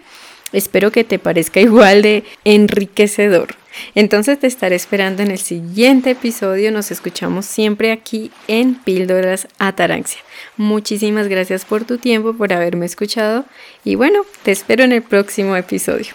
Espero 0.52 0.92
que 0.92 1.04
te 1.04 1.20
parezca 1.20 1.60
igual 1.62 2.02
de 2.02 2.24
enriquecedor. 2.44 3.56
Entonces 3.94 4.40
te 4.40 4.48
estaré 4.48 4.76
esperando 4.76 5.22
en 5.22 5.32
el 5.32 5.38
siguiente 5.38 6.12
episodio. 6.12 6.72
Nos 6.72 6.92
escuchamos 6.92 7.46
siempre 7.46 7.92
aquí 7.92 8.32
en 8.48 8.76
Píldoras 8.76 9.48
Ataraxia. 9.60 10.20
Muchísimas 10.56 11.28
gracias 11.28 11.66
por 11.66 11.86
tu 11.86 11.98
tiempo, 11.98 12.34
por 12.34 12.54
haberme 12.54 12.86
escuchado 12.86 13.46
y 13.84 13.96
bueno, 13.96 14.22
te 14.44 14.52
espero 14.52 14.84
en 14.84 14.94
el 14.94 15.04
próximo 15.04 15.56
episodio. 15.56 16.14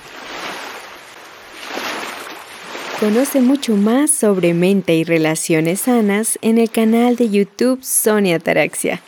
Conoce 2.98 3.40
mucho 3.40 3.74
más 3.74 4.12
sobre 4.12 4.54
mente 4.54 4.94
y 4.94 5.02
relaciones 5.02 5.80
sanas 5.82 6.38
en 6.40 6.58
el 6.58 6.70
canal 6.70 7.16
de 7.16 7.30
YouTube 7.30 7.82
Sonia 7.82 8.36
Ataraxia 8.36 9.00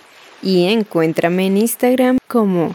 y 0.42 0.64
encuéntrame 0.64 1.46
en 1.46 1.58
Instagram 1.58 2.18
como 2.26 2.74